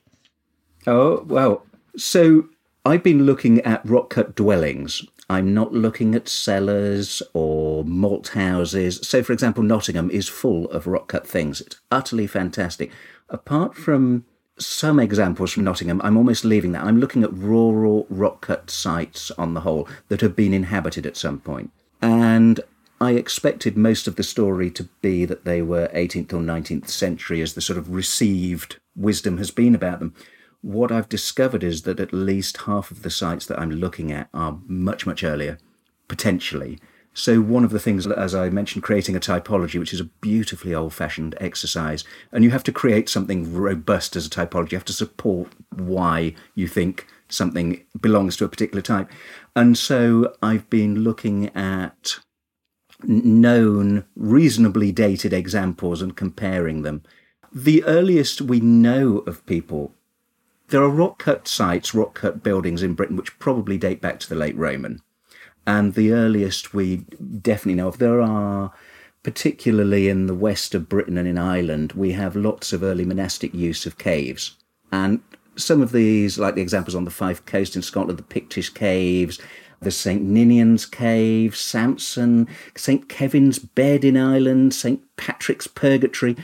Oh, 0.87 1.25
well. 1.27 1.65
So 1.97 2.49
I've 2.85 3.03
been 3.03 3.25
looking 3.27 3.61
at 3.63 3.85
rock 3.89 4.11
cut 4.11 4.35
dwellings. 4.35 5.05
I'm 5.29 5.53
not 5.53 5.73
looking 5.73 6.15
at 6.15 6.29
cellars 6.29 7.23
or 7.33 7.85
malt 7.85 8.29
houses. 8.29 9.01
So, 9.03 9.23
for 9.23 9.33
example, 9.33 9.63
Nottingham 9.63 10.11
is 10.11 10.29
full 10.29 10.71
of 10.71 10.87
rock 10.87 11.09
cut 11.09 11.27
things. 11.27 11.61
It's 11.61 11.81
utterly 11.91 12.27
fantastic. 12.27 12.93
Apart 13.29 13.75
from 13.75 14.25
some 14.59 15.01
examples 15.01 15.53
from 15.53 15.65
Nottingham, 15.65 16.01
I'm 16.05 16.17
almost 16.17 16.45
leaving 16.45 16.73
that. 16.73 16.85
I'm 16.85 17.01
looking 17.01 17.25
at 17.25 17.33
rural 17.33 18.07
rock 18.09 18.43
cut 18.43 18.71
sites 18.71 19.31
on 19.33 19.55
the 19.55 19.61
whole 19.61 19.89
that 20.09 20.21
have 20.21 20.37
been 20.37 20.55
inhabited 20.55 21.07
at 21.07 21.17
some 21.17 21.41
point. 21.41 21.73
And 22.01 22.61
I 23.01 23.13
expected 23.13 23.77
most 23.77 24.07
of 24.07 24.17
the 24.17 24.23
story 24.23 24.71
to 24.71 24.85
be 25.03 25.25
that 25.25 25.45
they 25.45 25.61
were 25.61 25.89
18th 25.89 26.33
or 26.33 26.41
19th 26.41 26.89
century 26.89 27.43
as 27.43 27.55
the 27.55 27.61
sort 27.61 27.79
of 27.79 27.91
received 27.91 28.77
wisdom 28.95 29.39
has 29.39 29.51
been 29.51 29.75
about 29.75 29.99
them. 29.99 30.15
What 30.67 30.91
I've 30.91 31.09
discovered 31.09 31.63
is 31.63 31.83
that 31.83 32.01
at 32.01 32.13
least 32.13 32.63
half 32.63 32.91
of 32.91 33.03
the 33.03 33.09
sites 33.09 33.47
that 33.47 33.61
I'm 33.61 33.71
looking 33.71 34.11
at 34.11 34.29
are 34.35 34.59
much, 34.67 35.07
much 35.07 35.23
earlier, 35.23 35.59
potentially. 36.09 36.81
So, 37.15 37.41
one 37.41 37.63
of 37.63 37.71
the 37.71 37.79
things, 37.79 38.05
as 38.05 38.35
I 38.35 38.51
mentioned, 38.51 38.83
creating 38.83 39.15
a 39.15 39.21
typology, 39.21 39.79
which 39.79 39.95
is 39.95 40.01
a 40.01 40.11
beautifully 40.21 40.75
old 40.75 40.93
fashioned 40.93 41.37
exercise, 41.39 42.03
and 42.33 42.43
you 42.43 42.51
have 42.51 42.65
to 42.65 42.73
create 42.73 43.09
something 43.09 43.55
robust 43.55 44.17
as 44.17 44.27
a 44.27 44.29
typology. 44.29 44.73
You 44.73 44.79
have 44.79 44.85
to 44.87 44.93
support 44.93 45.53
why 45.71 46.35
you 46.57 46.67
think 46.67 47.07
something 47.29 47.85
belongs 48.01 48.37
to 48.39 48.45
a 48.45 48.49
particular 48.49 48.83
type. 48.83 49.09
And 49.55 49.79
so, 49.79 50.35
I've 50.43 50.69
been 50.69 51.05
looking 51.05 51.55
at 51.55 52.19
known, 53.05 54.05
reasonably 54.17 54.91
dated 54.91 55.33
examples 55.33 56.03
and 56.03 56.17
comparing 56.17 56.83
them. 56.83 57.05
The 57.53 57.85
earliest 57.85 58.41
we 58.41 58.59
know 58.59 59.19
of 59.29 59.47
people, 59.47 59.95
there 60.69 60.83
are 60.83 60.89
rock 60.89 61.19
cut 61.19 61.47
sites, 61.49 61.95
rock 61.95 62.15
cut 62.15 62.43
buildings 62.43 62.83
in 62.83 62.95
Britain 62.95 63.17
which 63.17 63.39
probably 63.39 63.79
date 63.79 64.01
back 64.01 64.21
to 64.21 64.29
the 64.29 64.35
late 64.35 64.57
Roman. 64.57 65.01
And 65.67 65.95
the 65.95 66.13
earliest 66.13 66.75
we 66.75 66.99
definitely 67.41 67.75
know 67.75 67.89
of, 67.89 67.99
there 67.99 68.21
are, 68.21 68.73
particularly 69.23 70.09
in 70.09 70.27
the 70.27 70.35
west 70.35 70.75
of 70.75 70.89
Britain 70.89 71.19
and 71.19 71.27
in 71.27 71.39
Ireland, 71.39 71.93
we 71.93 72.13
have 72.13 72.37
lots 72.37 72.73
of 72.73 72.83
early 72.83 73.05
monastic 73.05 73.53
use 73.53 73.85
of 73.85 73.99
caves. 73.99 74.57
And 74.93 75.21
some 75.57 75.81
of 75.81 75.93
these, 75.93 76.39
like 76.39 76.55
the 76.55 76.63
examples 76.63 76.95
on 76.95 77.05
the 77.05 77.11
Fife 77.11 77.45
Coast 77.47 77.75
in 77.75 77.83
Scotland, 77.83 78.19
the 78.19 78.23
Pictish 78.23 78.73
caves, 78.73 79.41
the 79.81 79.91
St. 79.91 80.23
Ninian's 80.23 80.87
Cave, 80.87 81.57
Samson, 81.57 82.49
St. 82.77 83.09
Kevin's 83.09 83.59
Bed 83.59 84.05
in 84.05 84.17
Ireland, 84.17 84.75
St. 84.75 85.03
Patrick's 85.17 85.67
Purgatory, 85.67 86.37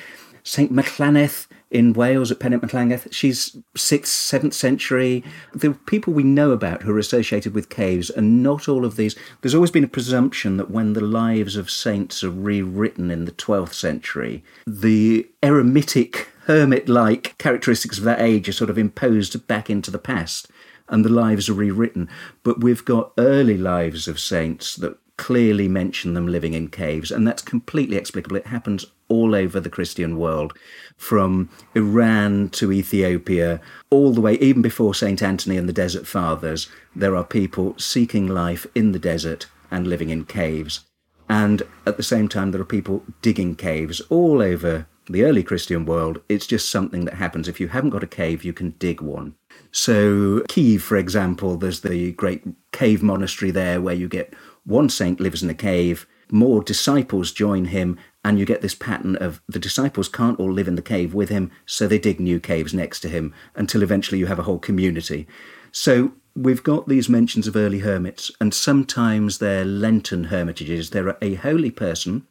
St. 0.42 0.72
Maclaneth 0.72 1.46
in 1.72 1.94
Wales 1.94 2.30
at 2.30 2.38
Pennet 2.38 2.61
Maclaneth. 2.61 3.12
She's 3.12 3.56
6th, 3.74 4.04
7th 4.04 4.52
century. 4.52 5.24
The 5.54 5.72
people 5.72 6.12
we 6.12 6.22
know 6.22 6.52
about 6.52 6.82
who 6.82 6.94
are 6.94 6.98
associated 6.98 7.54
with 7.54 7.70
caves, 7.70 8.11
and 8.11 8.42
not 8.42 8.68
all 8.68 8.85
of 8.85 8.96
these. 8.96 9.16
There's 9.40 9.54
always 9.54 9.70
been 9.70 9.82
a 9.82 9.88
presumption 9.88 10.58
that 10.58 10.70
when 10.70 10.92
the 10.92 11.00
lives 11.00 11.56
of 11.56 11.70
saints 11.70 12.22
are 12.22 12.30
rewritten 12.30 13.11
in 13.11 13.24
the 13.24 13.32
12th 13.32 13.74
century, 13.74 14.44
the 14.66 15.28
eremitic, 15.42 16.28
hermit 16.44 16.88
like 16.88 17.37
characteristics 17.38 17.98
of 17.98 18.04
that 18.04 18.20
age 18.20 18.48
are 18.48 18.52
sort 18.52 18.70
of 18.70 18.78
imposed 18.78 19.46
back 19.46 19.70
into 19.70 19.90
the 19.90 19.98
past 19.98 20.48
and 20.88 21.04
the 21.04 21.08
lives 21.08 21.48
are 21.48 21.54
rewritten. 21.54 22.08
But 22.42 22.61
we've 22.61 22.85
got 22.85 23.12
early 23.16 23.56
lives 23.56 24.06
of 24.06 24.20
saints 24.20 24.76
that 24.76 24.98
clearly 25.16 25.68
mention 25.68 26.14
them 26.14 26.26
living 26.26 26.54
in 26.54 26.68
caves, 26.68 27.11
and 27.11 27.26
that's 27.26 27.42
completely 27.42 27.96
explicable. 27.96 28.37
It 28.37 28.48
happens 28.48 28.85
all 29.12 29.35
over 29.35 29.61
the 29.61 29.77
Christian 29.77 30.16
world, 30.16 30.51
from 30.96 31.51
Iran 31.75 32.48
to 32.51 32.72
Ethiopia, 32.72 33.61
all 33.90 34.12
the 34.12 34.20
way, 34.20 34.35
even 34.35 34.62
before 34.62 34.94
St. 34.94 35.22
Anthony 35.22 35.57
and 35.57 35.68
the 35.68 35.81
Desert 35.85 36.07
Fathers, 36.07 36.68
there 36.96 37.16
are 37.16 37.25
people 37.25 37.79
seeking 37.79 38.27
life 38.27 38.66
in 38.75 38.92
the 38.92 38.98
desert 38.98 39.46
and 39.70 39.87
living 39.87 40.11
in 40.11 40.25
caves. 40.25 40.81
And 41.29 41.62
at 41.87 41.96
the 41.96 42.03
same 42.03 42.29
time, 42.29 42.51
there 42.51 42.61
are 42.61 42.77
people 42.77 43.05
digging 43.20 43.55
caves 43.57 44.01
all 44.09 44.42
over 44.42 44.87
the 45.09 45.25
early 45.25 45.42
Christian 45.42 45.85
world. 45.85 46.20
It's 46.29 46.46
just 46.46 46.70
something 46.70 47.05
that 47.05 47.14
happens. 47.14 47.48
If 47.48 47.61
you 47.61 47.68
haven't 47.68 47.90
got 47.90 48.05
a 48.05 48.18
cave, 48.22 48.44
you 48.44 48.53
can 48.53 48.70
dig 48.79 49.01
one. 49.01 49.35
So, 49.72 50.42
Kiev, 50.48 50.83
for 50.83 50.96
example, 50.96 51.57
there's 51.57 51.81
the 51.81 52.12
great 52.12 52.42
cave 52.72 53.03
monastery 53.03 53.51
there 53.51 53.81
where 53.81 53.94
you 53.94 54.09
get 54.09 54.35
one 54.64 54.88
saint 54.88 55.20
lives 55.20 55.42
in 55.42 55.51
a 55.51 55.55
cave, 55.55 56.07
more 56.31 56.62
disciples 56.62 57.33
join 57.33 57.66
him, 57.66 57.98
and 58.24 58.38
you 58.38 58.44
get 58.44 58.62
this 58.62 58.74
pattern 58.74 59.16
of 59.16 59.42
the 59.48 59.58
disciples 59.58 60.08
can't 60.08 60.38
all 60.38 60.52
live 60.52 60.68
in 60.68 60.76
the 60.76 60.82
cave 60.82 61.12
with 61.14 61.28
him, 61.28 61.50
so 61.66 61.87
they 61.87 61.98
dig 61.98 62.20
new 62.20 62.38
caves 62.38 62.72
next 62.72 63.00
to 63.00 63.08
him 63.08 63.35
until 63.54 63.82
eventually 63.82 64.18
you 64.18 64.26
have 64.26 64.38
a 64.38 64.44
whole 64.44 64.58
community. 64.58 65.26
So, 65.72 66.12
we've 66.37 66.62
got 66.62 66.88
these 66.88 67.08
mentions 67.08 67.46
of 67.46 67.56
early 67.56 67.80
hermits, 67.80 68.30
and 68.40 68.54
sometimes 68.54 69.38
they're 69.38 69.64
Lenten 69.64 70.24
hermitages. 70.24 70.90
They're 70.90 71.16
a 71.20 71.35
holy 71.35 71.70
person, 71.70 72.26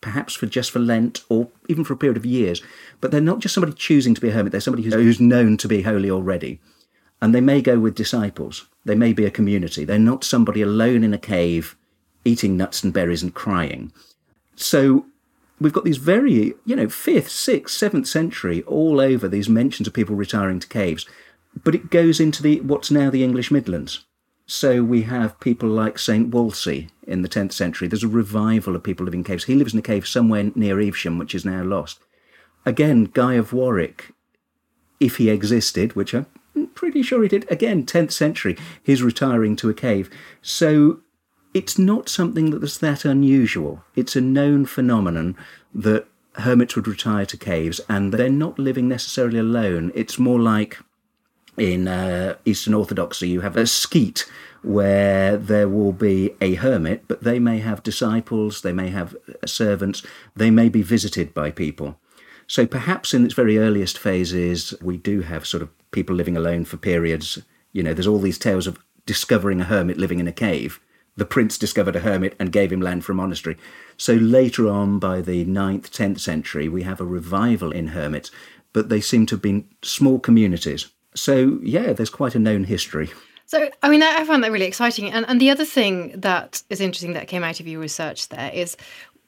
perhaps 0.00 0.34
for 0.34 0.46
just 0.46 0.70
for 0.70 0.78
Lent 0.78 1.22
or 1.28 1.48
even 1.68 1.84
for 1.84 1.94
a 1.94 1.96
period 1.96 2.16
of 2.16 2.26
years, 2.26 2.62
but 3.00 3.10
they're 3.10 3.20
not 3.20 3.38
just 3.38 3.54
somebody 3.54 3.72
choosing 3.72 4.14
to 4.14 4.20
be 4.20 4.28
a 4.28 4.32
hermit, 4.32 4.52
they're 4.52 4.60
somebody 4.60 4.82
who's, 4.82 4.94
who's 4.94 5.20
known 5.20 5.56
to 5.56 5.68
be 5.68 5.82
holy 5.82 6.10
already. 6.10 6.60
And 7.22 7.34
they 7.34 7.40
may 7.40 7.62
go 7.62 7.78
with 7.78 7.94
disciples, 7.94 8.66
they 8.84 8.94
may 8.94 9.14
be 9.14 9.24
a 9.24 9.30
community. 9.30 9.84
They're 9.84 9.98
not 9.98 10.24
somebody 10.24 10.60
alone 10.60 11.02
in 11.02 11.14
a 11.14 11.18
cave 11.18 11.76
eating 12.24 12.56
nuts 12.56 12.82
and 12.82 12.92
berries 12.92 13.22
and 13.22 13.34
crying. 13.34 13.92
So 14.56 15.06
we've 15.60 15.72
got 15.72 15.84
these 15.84 15.98
very, 15.98 16.54
you 16.64 16.76
know, 16.76 16.86
5th, 16.86 17.28
6th, 17.28 17.64
7th 17.66 18.06
century 18.06 18.62
all 18.62 19.00
over 19.00 19.28
these 19.28 19.48
mentions 19.48 19.86
of 19.86 19.94
people 19.94 20.14
retiring 20.14 20.60
to 20.60 20.68
caves. 20.68 21.06
But 21.62 21.74
it 21.74 21.90
goes 21.90 22.20
into 22.20 22.42
the 22.42 22.60
what's 22.60 22.90
now 22.90 23.10
the 23.10 23.24
English 23.24 23.50
Midlands. 23.50 24.04
So 24.46 24.82
we 24.82 25.02
have 25.02 25.40
people 25.40 25.68
like 25.68 25.98
St. 25.98 26.28
Wolsey 26.28 26.90
in 27.06 27.22
the 27.22 27.28
10th 27.28 27.52
century. 27.52 27.88
There's 27.88 28.02
a 28.02 28.08
revival 28.08 28.76
of 28.76 28.82
people 28.82 29.04
living 29.04 29.20
in 29.20 29.24
caves. 29.24 29.44
He 29.44 29.54
lives 29.54 29.72
in 29.72 29.78
a 29.78 29.82
cave 29.82 30.06
somewhere 30.06 30.50
near 30.54 30.80
Evesham, 30.80 31.18
which 31.18 31.34
is 31.34 31.44
now 31.44 31.62
lost. 31.62 31.98
Again, 32.66 33.04
Guy 33.04 33.34
of 33.34 33.52
Warwick, 33.52 34.12
if 35.00 35.16
he 35.16 35.30
existed, 35.30 35.94
which 35.94 36.14
I'm 36.14 36.26
pretty 36.74 37.02
sure 37.02 37.22
he 37.22 37.28
did, 37.28 37.50
again, 37.50 37.86
10th 37.86 38.12
century, 38.12 38.56
he's 38.82 39.02
retiring 39.02 39.56
to 39.56 39.70
a 39.70 39.74
cave. 39.74 40.10
So 40.42 41.00
it's 41.54 41.78
not 41.78 42.08
something 42.08 42.50
that's 42.50 42.78
that 42.78 43.04
unusual. 43.04 43.84
It's 43.94 44.16
a 44.16 44.20
known 44.20 44.66
phenomenon 44.66 45.36
that 45.72 46.06
hermits 46.34 46.74
would 46.74 46.88
retire 46.88 47.24
to 47.26 47.36
caves 47.36 47.80
and 47.88 48.12
they're 48.12 48.28
not 48.28 48.58
living 48.58 48.88
necessarily 48.88 49.38
alone. 49.38 49.92
It's 49.94 50.18
more 50.18 50.40
like 50.40 50.78
in 51.56 51.86
uh, 51.86 52.34
Eastern 52.44 52.74
Orthodoxy, 52.74 53.28
you 53.28 53.40
have 53.42 53.56
a 53.56 53.66
skete 53.66 54.28
where 54.62 55.36
there 55.36 55.68
will 55.68 55.92
be 55.92 56.34
a 56.40 56.54
hermit, 56.54 57.04
but 57.06 57.22
they 57.22 57.38
may 57.38 57.58
have 57.58 57.82
disciples, 57.82 58.62
they 58.62 58.72
may 58.72 58.88
have 58.88 59.14
servants, 59.46 60.02
they 60.34 60.50
may 60.50 60.68
be 60.68 60.82
visited 60.82 61.32
by 61.32 61.50
people. 61.50 62.00
So 62.46 62.66
perhaps 62.66 63.14
in 63.14 63.24
its 63.24 63.34
very 63.34 63.58
earliest 63.58 63.98
phases, 63.98 64.74
we 64.82 64.96
do 64.96 65.20
have 65.20 65.46
sort 65.46 65.62
of 65.62 65.70
people 65.92 66.16
living 66.16 66.36
alone 66.36 66.64
for 66.64 66.76
periods. 66.76 67.38
You 67.72 67.82
know, 67.82 67.94
there's 67.94 68.06
all 68.06 68.18
these 68.18 68.38
tales 68.38 68.66
of 68.66 68.78
discovering 69.06 69.60
a 69.60 69.64
hermit 69.64 69.98
living 69.98 70.18
in 70.18 70.26
a 70.26 70.32
cave. 70.32 70.80
The 71.16 71.24
prince 71.24 71.56
discovered 71.58 71.96
a 71.96 72.00
hermit 72.00 72.34
and 72.38 72.50
gave 72.50 72.72
him 72.72 72.80
land 72.80 73.04
for 73.04 73.12
a 73.12 73.14
monastery. 73.14 73.56
So 73.96 74.14
later 74.14 74.68
on, 74.68 74.98
by 74.98 75.20
the 75.20 75.44
9th, 75.44 75.90
10th 75.90 76.20
century, 76.20 76.68
we 76.68 76.82
have 76.82 77.00
a 77.00 77.04
revival 77.04 77.70
in 77.70 77.88
hermits, 77.88 78.30
but 78.72 78.88
they 78.88 79.00
seem 79.00 79.26
to 79.26 79.36
have 79.36 79.42
been 79.42 79.68
small 79.82 80.18
communities 80.18 80.88
so, 81.14 81.58
yeah, 81.62 81.92
there's 81.92 82.10
quite 82.10 82.34
a 82.34 82.38
known 82.38 82.64
history. 82.64 83.10
So, 83.46 83.68
I 83.82 83.88
mean, 83.88 84.02
I 84.02 84.24
found 84.24 84.42
that 84.42 84.50
really 84.50 84.66
exciting. 84.66 85.10
And, 85.10 85.24
and 85.28 85.40
the 85.40 85.50
other 85.50 85.64
thing 85.64 86.18
that 86.20 86.62
is 86.70 86.80
interesting 86.80 87.12
that 87.12 87.28
came 87.28 87.44
out 87.44 87.60
of 87.60 87.68
your 87.68 87.80
research 87.80 88.28
there 88.28 88.50
is 88.52 88.76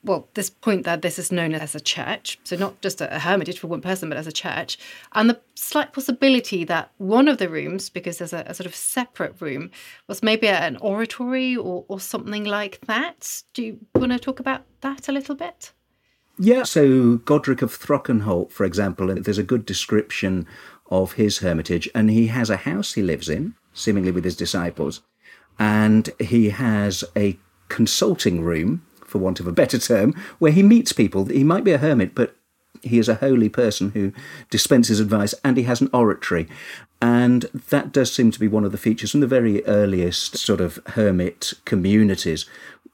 well, 0.06 0.28
this 0.34 0.48
point 0.48 0.84
that 0.84 1.02
this 1.02 1.18
is 1.18 1.32
known 1.32 1.52
as 1.52 1.74
a 1.74 1.80
church, 1.80 2.38
so 2.44 2.56
not 2.56 2.80
just 2.80 3.00
a, 3.00 3.18
hermitage 3.18 3.58
for 3.58 3.66
one 3.66 3.80
person, 3.80 4.08
but 4.08 4.16
as 4.16 4.26
a 4.26 4.32
church, 4.32 4.78
and 5.12 5.28
the 5.28 5.40
slight 5.56 5.92
possibility 5.92 6.64
that 6.64 6.92
one 6.98 7.26
of 7.28 7.38
the 7.38 7.48
rooms, 7.48 7.90
because 7.90 8.18
there's 8.18 8.32
a, 8.32 8.44
a 8.46 8.54
sort 8.54 8.66
of 8.66 8.74
separate 8.74 9.34
room, 9.40 9.70
was 10.06 10.22
maybe 10.22 10.46
an 10.48 10.76
oratory 10.76 11.56
or, 11.56 11.84
or 11.88 11.98
something 11.98 12.44
like 12.44 12.80
that. 12.86 13.42
Do 13.52 13.64
you 13.64 13.78
want 13.96 14.12
to 14.12 14.18
talk 14.18 14.38
about 14.38 14.62
that 14.80 15.08
a 15.08 15.12
little 15.12 15.34
bit? 15.34 15.72
Yeah, 16.38 16.62
so 16.62 17.16
Godric 17.16 17.62
of 17.62 17.76
Throckenholt, 17.76 18.52
for 18.52 18.64
example, 18.64 19.12
there's 19.14 19.38
a 19.38 19.42
good 19.42 19.66
description 19.66 20.46
of 20.88 21.14
his 21.14 21.38
hermitage, 21.38 21.88
and 21.94 22.10
he 22.10 22.28
has 22.28 22.48
a 22.48 22.58
house 22.58 22.92
he 22.92 23.02
lives 23.02 23.28
in, 23.28 23.54
seemingly 23.74 24.12
with 24.12 24.24
his 24.24 24.36
disciples, 24.36 25.00
and 25.58 26.10
he 26.20 26.50
has 26.50 27.02
a 27.16 27.36
consulting 27.68 28.42
room, 28.42 28.85
for 29.16 29.22
want 29.22 29.40
of 29.40 29.46
a 29.46 29.52
better 29.52 29.78
term, 29.78 30.14
where 30.38 30.52
he 30.52 30.62
meets 30.62 30.92
people. 30.92 31.24
He 31.24 31.44
might 31.44 31.64
be 31.64 31.72
a 31.72 31.78
hermit, 31.78 32.14
but 32.14 32.36
he 32.82 32.98
is 32.98 33.08
a 33.08 33.16
holy 33.16 33.48
person 33.48 33.90
who 33.92 34.12
dispenses 34.50 35.00
advice, 35.00 35.34
and 35.42 35.56
he 35.56 35.62
has 35.64 35.80
an 35.80 35.90
oratory. 35.92 36.46
And 37.00 37.42
that 37.70 37.92
does 37.92 38.12
seem 38.12 38.30
to 38.30 38.40
be 38.40 38.48
one 38.48 38.64
of 38.64 38.72
the 38.72 38.78
features 38.78 39.10
from 39.10 39.20
the 39.20 39.26
very 39.26 39.64
earliest 39.64 40.36
sort 40.36 40.60
of 40.60 40.78
hermit 40.88 41.54
communities. 41.64 42.46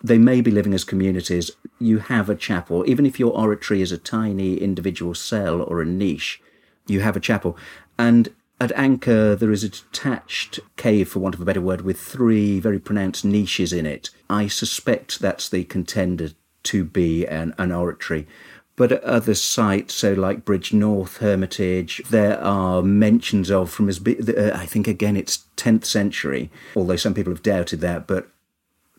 They 0.02 0.18
may 0.18 0.40
be 0.40 0.50
living 0.50 0.74
as 0.74 0.84
communities. 0.84 1.50
You 1.78 1.98
have 1.98 2.30
a 2.30 2.34
chapel, 2.34 2.84
even 2.88 3.06
if 3.06 3.18
your 3.18 3.36
oratory 3.36 3.82
is 3.82 3.92
a 3.92 3.98
tiny 3.98 4.56
individual 4.56 5.14
cell 5.14 5.62
or 5.62 5.80
a 5.80 5.86
niche, 5.86 6.40
you 6.86 7.00
have 7.00 7.16
a 7.16 7.20
chapel. 7.20 7.56
And 7.98 8.28
at 8.62 8.70
Anchor, 8.76 9.34
there 9.34 9.50
is 9.50 9.64
a 9.64 9.70
detached 9.70 10.60
cave, 10.76 11.08
for 11.08 11.18
want 11.18 11.34
of 11.34 11.40
a 11.40 11.44
better 11.44 11.60
word, 11.60 11.80
with 11.80 11.98
three 11.98 12.60
very 12.60 12.78
pronounced 12.78 13.24
niches 13.24 13.72
in 13.72 13.86
it. 13.86 14.10
I 14.30 14.46
suspect 14.46 15.18
that's 15.18 15.48
the 15.48 15.64
contender 15.64 16.30
to 16.64 16.84
be 16.84 17.26
an, 17.26 17.56
an 17.58 17.72
oratory. 17.72 18.28
But 18.76 18.92
at 18.92 19.02
other 19.02 19.34
sites, 19.34 19.94
so 19.94 20.12
like 20.12 20.44
Bridgnorth, 20.44 21.18
Hermitage, 21.18 22.02
there 22.08 22.40
are 22.40 22.82
mentions 22.82 23.50
of 23.50 23.68
from 23.68 23.88
as 23.88 24.00
uh, 24.00 24.52
I 24.54 24.66
think 24.66 24.86
again 24.86 25.16
it's 25.16 25.44
10th 25.56 25.84
century, 25.84 26.48
although 26.76 26.94
some 26.94 27.14
people 27.14 27.32
have 27.32 27.42
doubted 27.42 27.80
that. 27.80 28.06
But 28.06 28.28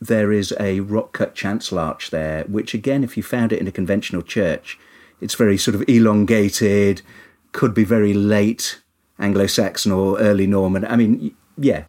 there 0.01 0.33
is 0.33 0.53
a 0.59 0.81
rock 0.81 1.13
cut 1.13 1.35
chancel 1.35 1.79
arch 1.79 2.09
there, 2.09 2.43
which 2.49 2.73
again, 2.73 3.01
if 3.01 3.15
you 3.15 3.23
found 3.23 3.53
it 3.53 3.61
in 3.61 3.67
a 3.67 3.71
conventional 3.71 4.23
church, 4.23 4.77
it's 5.21 5.35
very 5.35 5.57
sort 5.57 5.75
of 5.75 5.87
elongated, 5.87 7.01
could 7.53 7.73
be 7.73 7.85
very 7.85 8.13
late 8.13 8.82
Anglo 9.19 9.47
Saxon 9.47 9.91
or 9.91 10.19
early 10.19 10.47
Norman. 10.47 10.85
I 10.85 10.95
mean, 10.95 11.35
yeah. 11.57 11.85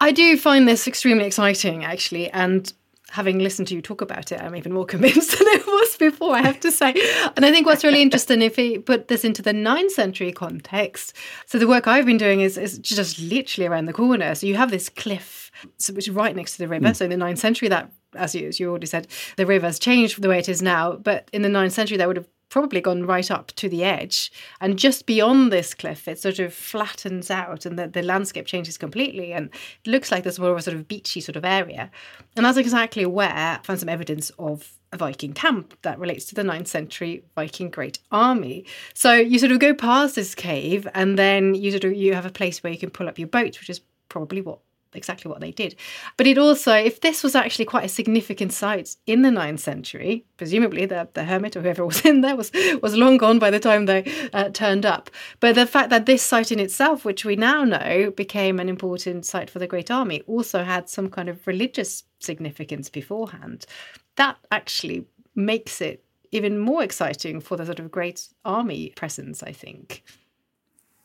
I 0.00 0.12
do 0.12 0.36
find 0.36 0.68
this 0.68 0.86
extremely 0.86 1.24
exciting, 1.24 1.84
actually. 1.84 2.30
And 2.30 2.72
having 3.10 3.38
listened 3.38 3.68
to 3.68 3.74
you 3.74 3.80
talk 3.80 4.00
about 4.00 4.32
it, 4.32 4.40
I'm 4.40 4.56
even 4.56 4.72
more 4.72 4.84
convinced 4.94 5.38
than 5.38 5.46
I 5.46 5.62
was 5.66 5.96
before, 5.96 6.34
I 6.34 6.42
have 6.42 6.60
to 6.60 6.72
say. 6.72 6.94
And 7.36 7.44
I 7.44 7.50
think 7.50 7.66
what's 7.66 7.84
really 7.84 8.02
interesting, 8.02 8.42
if 8.42 8.56
we 8.56 8.78
put 8.78 9.08
this 9.08 9.24
into 9.24 9.42
the 9.42 9.52
9th 9.52 9.90
century 9.90 10.32
context, 10.32 11.14
so 11.46 11.58
the 11.58 11.68
work 11.68 11.86
I've 11.86 12.06
been 12.06 12.18
doing 12.18 12.40
is, 12.40 12.58
is 12.58 12.78
just 12.78 13.18
literally 13.18 13.66
around 13.66 13.86
the 13.86 13.92
corner. 13.92 14.34
So 14.34 14.46
you 14.46 14.56
have 14.56 14.70
this 14.70 14.88
cliff, 14.88 15.50
which 15.92 16.08
is 16.08 16.10
right 16.10 16.34
next 16.34 16.52
to 16.52 16.58
the 16.58 16.68
river. 16.68 16.88
Mm. 16.88 16.96
So 16.96 17.04
in 17.04 17.10
the 17.10 17.24
9th 17.24 17.38
century, 17.38 17.68
that, 17.68 17.90
as 18.14 18.34
you, 18.34 18.48
as 18.48 18.60
you 18.60 18.68
already 18.68 18.86
said, 18.86 19.06
the 19.36 19.46
river's 19.46 19.78
changed 19.78 20.20
the 20.20 20.28
way 20.28 20.38
it 20.38 20.48
is 20.48 20.60
now. 20.60 20.96
But 20.96 21.28
in 21.32 21.42
the 21.42 21.48
9th 21.48 21.72
century, 21.72 21.96
that 21.96 22.08
would 22.08 22.16
have 22.16 22.28
probably 22.48 22.80
gone 22.80 23.06
right 23.06 23.30
up 23.30 23.48
to 23.52 23.68
the 23.68 23.84
edge. 23.84 24.30
And 24.60 24.78
just 24.78 25.06
beyond 25.06 25.52
this 25.52 25.74
cliff, 25.74 26.08
it 26.08 26.18
sort 26.18 26.38
of 26.38 26.54
flattens 26.54 27.30
out 27.30 27.66
and 27.66 27.78
the, 27.78 27.88
the 27.88 28.02
landscape 28.02 28.46
changes 28.46 28.78
completely. 28.78 29.32
And 29.32 29.50
it 29.84 29.90
looks 29.90 30.10
like 30.10 30.22
there's 30.22 30.38
more 30.38 30.50
of 30.50 30.58
a 30.58 30.62
sort 30.62 30.76
of 30.76 30.88
beachy 30.88 31.20
sort 31.20 31.36
of 31.36 31.44
area. 31.44 31.90
And 32.36 32.46
that's 32.46 32.58
exactly 32.58 33.06
where 33.06 33.32
I 33.32 33.58
found 33.62 33.80
some 33.80 33.88
evidence 33.88 34.30
of 34.38 34.72
a 34.92 34.96
Viking 34.96 35.32
camp 35.32 35.76
that 35.82 35.98
relates 35.98 36.26
to 36.26 36.34
the 36.34 36.42
9th 36.42 36.68
century 36.68 37.24
Viking 37.34 37.70
Great 37.70 37.98
Army. 38.12 38.64
So 38.94 39.12
you 39.14 39.38
sort 39.38 39.52
of 39.52 39.58
go 39.58 39.74
past 39.74 40.14
this 40.14 40.34
cave 40.34 40.86
and 40.94 41.18
then 41.18 41.54
you 41.54 41.70
sort 41.70 41.84
of 41.84 41.94
you 41.94 42.14
have 42.14 42.26
a 42.26 42.30
place 42.30 42.62
where 42.62 42.72
you 42.72 42.78
can 42.78 42.90
pull 42.90 43.08
up 43.08 43.18
your 43.18 43.28
boat, 43.28 43.58
which 43.58 43.70
is 43.70 43.80
probably 44.08 44.40
what 44.40 44.60
exactly 44.96 45.30
what 45.30 45.40
they 45.40 45.52
did. 45.52 45.76
But 46.16 46.26
it 46.26 46.38
also, 46.38 46.74
if 46.74 47.00
this 47.00 47.22
was 47.22 47.34
actually 47.34 47.64
quite 47.66 47.84
a 47.84 47.88
significant 47.88 48.52
site 48.52 48.96
in 49.06 49.22
the 49.22 49.28
9th 49.30 49.60
century, 49.60 50.24
presumably 50.36 50.86
the, 50.86 51.08
the 51.14 51.24
hermit 51.24 51.56
or 51.56 51.62
whoever 51.62 51.84
was 51.86 52.04
in 52.04 52.20
there 52.20 52.36
was, 52.36 52.50
was 52.82 52.96
long 52.96 53.16
gone 53.16 53.38
by 53.38 53.50
the 53.50 53.60
time 53.60 53.86
they 53.86 54.10
uh, 54.32 54.50
turned 54.50 54.86
up. 54.86 55.10
But 55.40 55.54
the 55.54 55.66
fact 55.66 55.90
that 55.90 56.06
this 56.06 56.22
site 56.22 56.52
in 56.52 56.60
itself, 56.60 57.04
which 57.04 57.24
we 57.24 57.36
now 57.36 57.64
know 57.64 58.10
became 58.10 58.58
an 58.58 58.68
important 58.68 59.26
site 59.26 59.50
for 59.50 59.58
the 59.58 59.66
Great 59.66 59.90
Army, 59.90 60.22
also 60.26 60.64
had 60.64 60.88
some 60.88 61.08
kind 61.08 61.28
of 61.28 61.46
religious 61.46 62.04
significance 62.20 62.88
beforehand, 62.88 63.66
that 64.16 64.36
actually 64.50 65.06
makes 65.34 65.80
it 65.80 66.02
even 66.32 66.58
more 66.58 66.82
exciting 66.82 67.40
for 67.40 67.56
the 67.56 67.64
sort 67.64 67.78
of 67.78 67.90
Great 67.90 68.28
Army 68.44 68.92
presence, 68.96 69.42
I 69.42 69.52
think. 69.52 70.02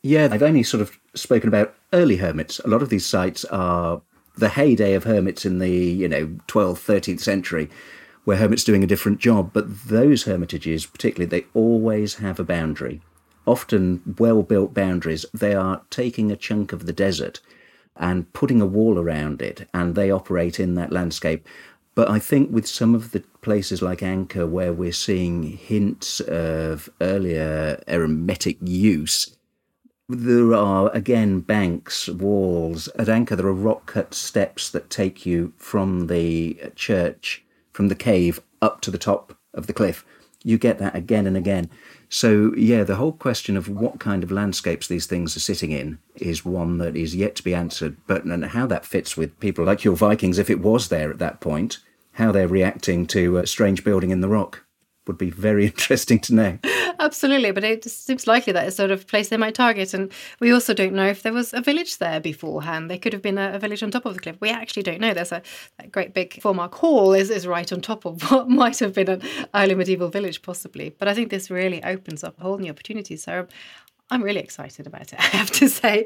Yeah, 0.03 0.29
I've 0.31 0.41
only 0.41 0.63
sort 0.63 0.81
of 0.81 0.97
spoken 1.13 1.47
about 1.47 1.75
early 1.93 2.17
hermits. 2.17 2.59
A 2.59 2.67
lot 2.67 2.81
of 2.81 2.89
these 2.89 3.05
sites 3.05 3.45
are 3.45 4.01
the 4.35 4.49
heyday 4.49 4.95
of 4.95 5.03
hermits 5.03 5.45
in 5.45 5.59
the, 5.59 5.69
you 5.69 6.07
know, 6.07 6.25
12th, 6.47 6.83
13th 6.85 7.19
century, 7.19 7.69
where 8.23 8.37
hermits 8.37 8.63
doing 8.63 8.83
a 8.83 8.87
different 8.87 9.19
job. 9.19 9.51
But 9.53 9.83
those 9.85 10.23
hermitages, 10.23 10.87
particularly, 10.87 11.29
they 11.29 11.45
always 11.53 12.15
have 12.15 12.39
a 12.39 12.43
boundary. 12.43 13.01
Often 13.45 14.15
well 14.17 14.41
built 14.41 14.73
boundaries. 14.73 15.25
They 15.33 15.53
are 15.53 15.83
taking 15.91 16.31
a 16.31 16.35
chunk 16.35 16.73
of 16.73 16.87
the 16.87 16.93
desert 16.93 17.39
and 17.95 18.31
putting 18.33 18.61
a 18.61 18.65
wall 18.65 18.97
around 18.97 19.41
it, 19.41 19.67
and 19.73 19.93
they 19.93 20.09
operate 20.09 20.59
in 20.59 20.73
that 20.75 20.91
landscape. 20.91 21.47
But 21.93 22.09
I 22.09 22.17
think 22.17 22.51
with 22.51 22.65
some 22.65 22.95
of 22.95 23.11
the 23.11 23.19
places 23.41 23.81
like 23.83 24.01
Anchor, 24.01 24.47
where 24.47 24.73
we're 24.73 24.93
seeing 24.93 25.43
hints 25.43 26.21
of 26.21 26.89
earlier 27.01 27.83
eremitic 27.87 28.57
use, 28.61 29.35
there 30.09 30.53
are 30.53 30.89
again 30.91 31.39
banks, 31.39 32.09
walls. 32.09 32.87
At 32.99 33.09
Anchor, 33.09 33.35
there 33.35 33.47
are 33.47 33.53
rock 33.53 33.85
cut 33.85 34.13
steps 34.13 34.69
that 34.69 34.89
take 34.89 35.25
you 35.25 35.53
from 35.57 36.07
the 36.07 36.71
church, 36.75 37.43
from 37.71 37.87
the 37.87 37.95
cave, 37.95 38.41
up 38.61 38.81
to 38.81 38.91
the 38.91 38.97
top 38.97 39.37
of 39.53 39.67
the 39.67 39.73
cliff. 39.73 40.05
You 40.43 40.57
get 40.57 40.79
that 40.79 40.95
again 40.95 41.27
and 41.27 41.37
again. 41.37 41.69
So, 42.09 42.53
yeah, 42.57 42.83
the 42.83 42.95
whole 42.95 43.13
question 43.13 43.55
of 43.55 43.69
what 43.69 43.99
kind 43.99 44.23
of 44.23 44.31
landscapes 44.31 44.87
these 44.87 45.05
things 45.05 45.37
are 45.37 45.41
sitting 45.41 45.71
in 45.71 45.99
is 46.15 46.43
one 46.43 46.77
that 46.79 46.95
is 46.95 47.15
yet 47.15 47.35
to 47.35 47.43
be 47.43 47.53
answered. 47.53 47.95
But 48.07 48.25
and 48.25 48.43
how 48.43 48.65
that 48.67 48.85
fits 48.85 49.15
with 49.15 49.39
people 49.39 49.65
like 49.65 49.83
your 49.83 49.95
Vikings, 49.95 50.39
if 50.39 50.49
it 50.49 50.59
was 50.59 50.89
there 50.89 51.11
at 51.11 51.19
that 51.19 51.39
point, 51.39 51.77
how 52.13 52.31
they're 52.31 52.47
reacting 52.47 53.05
to 53.07 53.37
a 53.37 53.47
strange 53.47 53.83
building 53.83 54.09
in 54.09 54.21
the 54.21 54.27
rock. 54.27 54.65
Would 55.07 55.17
be 55.17 55.31
very 55.31 55.65
interesting 55.67 56.19
to 56.19 56.35
know. 56.35 56.59
Absolutely, 56.99 57.51
but 57.51 57.63
it 57.63 57.83
seems 57.85 58.27
likely 58.27 58.53
that 58.53 58.67
it's 58.67 58.75
sort 58.75 58.91
of 58.91 59.07
place 59.07 59.29
they 59.29 59.37
might 59.37 59.55
target. 59.55 59.93
And 59.95 60.11
we 60.39 60.51
also 60.51 60.73
don't 60.73 60.93
know 60.93 61.07
if 61.07 61.23
there 61.23 61.33
was 61.33 61.53
a 61.53 61.61
village 61.61 61.97
there 61.97 62.19
beforehand. 62.19 62.89
There 62.89 62.99
could 62.99 63.13
have 63.13 63.23
been 63.23 63.39
a, 63.39 63.53
a 63.53 63.59
village 63.59 63.81
on 63.81 63.89
top 63.89 64.05
of 64.05 64.13
the 64.13 64.19
cliff. 64.19 64.37
We 64.39 64.51
actually 64.51 64.83
don't 64.83 65.01
know. 65.01 65.13
There's 65.13 65.31
a, 65.31 65.41
a 65.79 65.87
great 65.87 66.13
big 66.13 66.39
Foremark 66.39 66.75
Hall 66.75 67.13
is, 67.13 67.31
is 67.31 67.47
right 67.47 67.71
on 67.71 67.81
top 67.81 68.05
of 68.05 68.21
what 68.31 68.47
might 68.47 68.77
have 68.79 68.93
been 68.93 69.09
an 69.09 69.21
early 69.55 69.73
medieval 69.73 70.09
village, 70.09 70.43
possibly. 70.43 70.89
But 70.89 71.07
I 71.07 71.15
think 71.15 71.31
this 71.31 71.49
really 71.49 71.83
opens 71.83 72.23
up 72.23 72.39
a 72.39 72.43
whole 72.43 72.59
new 72.59 72.69
opportunity. 72.69 73.17
So 73.17 73.47
I'm 74.11 74.21
really 74.21 74.41
excited 74.41 74.85
about 74.85 75.13
it, 75.13 75.15
I 75.19 75.37
have 75.37 75.51
to 75.51 75.69
say. 75.69 76.05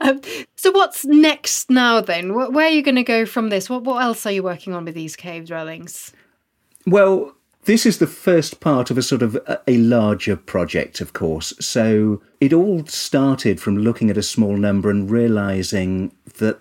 um, 0.00 0.20
so, 0.56 0.72
what's 0.72 1.04
next 1.04 1.70
now 1.70 2.00
then? 2.00 2.34
Where 2.34 2.66
are 2.66 2.70
you 2.70 2.82
going 2.82 2.96
to 2.96 3.04
go 3.04 3.24
from 3.24 3.48
this? 3.48 3.70
What, 3.70 3.84
what 3.84 4.02
else 4.02 4.26
are 4.26 4.32
you 4.32 4.42
working 4.42 4.74
on 4.74 4.84
with 4.84 4.94
these 4.94 5.14
cave 5.14 5.46
dwellings? 5.46 6.12
Well, 6.86 7.34
this 7.64 7.86
is 7.86 7.98
the 7.98 8.06
first 8.06 8.60
part 8.60 8.90
of 8.90 8.98
a 8.98 9.02
sort 9.02 9.22
of 9.22 9.38
a 9.66 9.76
larger 9.76 10.36
project, 10.36 11.00
of 11.00 11.12
course. 11.12 11.52
So 11.60 12.22
it 12.40 12.52
all 12.52 12.84
started 12.86 13.60
from 13.60 13.78
looking 13.78 14.10
at 14.10 14.18
a 14.18 14.22
small 14.22 14.56
number 14.56 14.90
and 14.90 15.10
realizing 15.10 16.14
that 16.38 16.60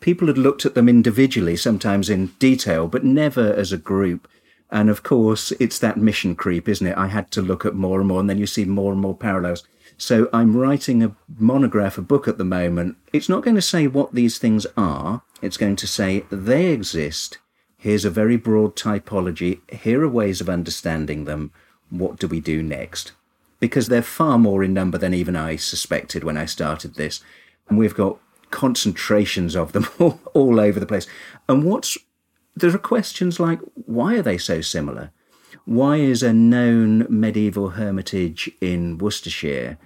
people 0.00 0.28
had 0.28 0.38
looked 0.38 0.64
at 0.66 0.74
them 0.74 0.88
individually, 0.88 1.56
sometimes 1.56 2.08
in 2.08 2.28
detail, 2.38 2.88
but 2.88 3.04
never 3.04 3.52
as 3.52 3.72
a 3.72 3.78
group. 3.78 4.28
And 4.70 4.88
of 4.88 5.02
course, 5.02 5.52
it's 5.52 5.78
that 5.80 5.98
mission 5.98 6.34
creep, 6.34 6.68
isn't 6.68 6.86
it? 6.86 6.96
I 6.96 7.08
had 7.08 7.30
to 7.32 7.42
look 7.42 7.66
at 7.66 7.74
more 7.74 7.98
and 8.00 8.08
more, 8.08 8.20
and 8.20 8.30
then 8.30 8.38
you 8.38 8.46
see 8.46 8.64
more 8.64 8.92
and 8.92 9.00
more 9.00 9.16
parallels. 9.16 9.64
So 9.98 10.28
I'm 10.32 10.56
writing 10.56 11.02
a 11.02 11.14
monograph, 11.38 11.98
a 11.98 12.02
book 12.02 12.26
at 12.26 12.38
the 12.38 12.44
moment. 12.44 12.96
It's 13.12 13.28
not 13.28 13.44
going 13.44 13.56
to 13.56 13.62
say 13.62 13.86
what 13.86 14.14
these 14.14 14.38
things 14.38 14.66
are, 14.76 15.22
it's 15.42 15.56
going 15.56 15.76
to 15.76 15.86
say 15.86 16.24
they 16.30 16.66
exist 16.68 17.38
Here's 17.82 18.04
a 18.04 18.10
very 18.10 18.36
broad 18.36 18.76
typology. 18.76 19.58
Here 19.68 20.04
are 20.04 20.08
ways 20.08 20.40
of 20.40 20.48
understanding 20.48 21.24
them. 21.24 21.50
What 21.90 22.16
do 22.20 22.28
we 22.28 22.38
do 22.38 22.62
next? 22.62 23.10
Because 23.58 23.88
they're 23.88 24.02
far 24.02 24.38
more 24.38 24.62
in 24.62 24.72
number 24.72 24.98
than 24.98 25.12
even 25.12 25.34
I 25.34 25.56
suspected 25.56 26.22
when 26.22 26.36
I 26.36 26.44
started 26.44 26.94
this. 26.94 27.24
And 27.68 27.76
we've 27.76 27.96
got 27.96 28.18
concentrations 28.52 29.56
of 29.56 29.72
them 29.72 29.88
all, 29.98 30.20
all 30.32 30.60
over 30.60 30.78
the 30.78 30.86
place. 30.86 31.08
And 31.48 31.64
what's 31.64 31.98
there 32.54 32.72
are 32.72 32.78
questions 32.78 33.40
like 33.40 33.58
why 33.74 34.14
are 34.14 34.22
they 34.22 34.38
so 34.38 34.60
similar? 34.60 35.10
Why 35.64 35.96
is 35.96 36.22
a 36.22 36.32
known 36.32 37.04
medieval 37.10 37.70
hermitage 37.70 38.48
in 38.60 38.96
Worcestershire 38.98 39.76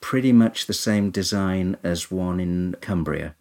pretty 0.00 0.32
much 0.32 0.66
the 0.66 0.72
same 0.72 1.12
design 1.12 1.76
as 1.84 2.10
one 2.10 2.40
in 2.40 2.74
Cumbria? 2.80 3.36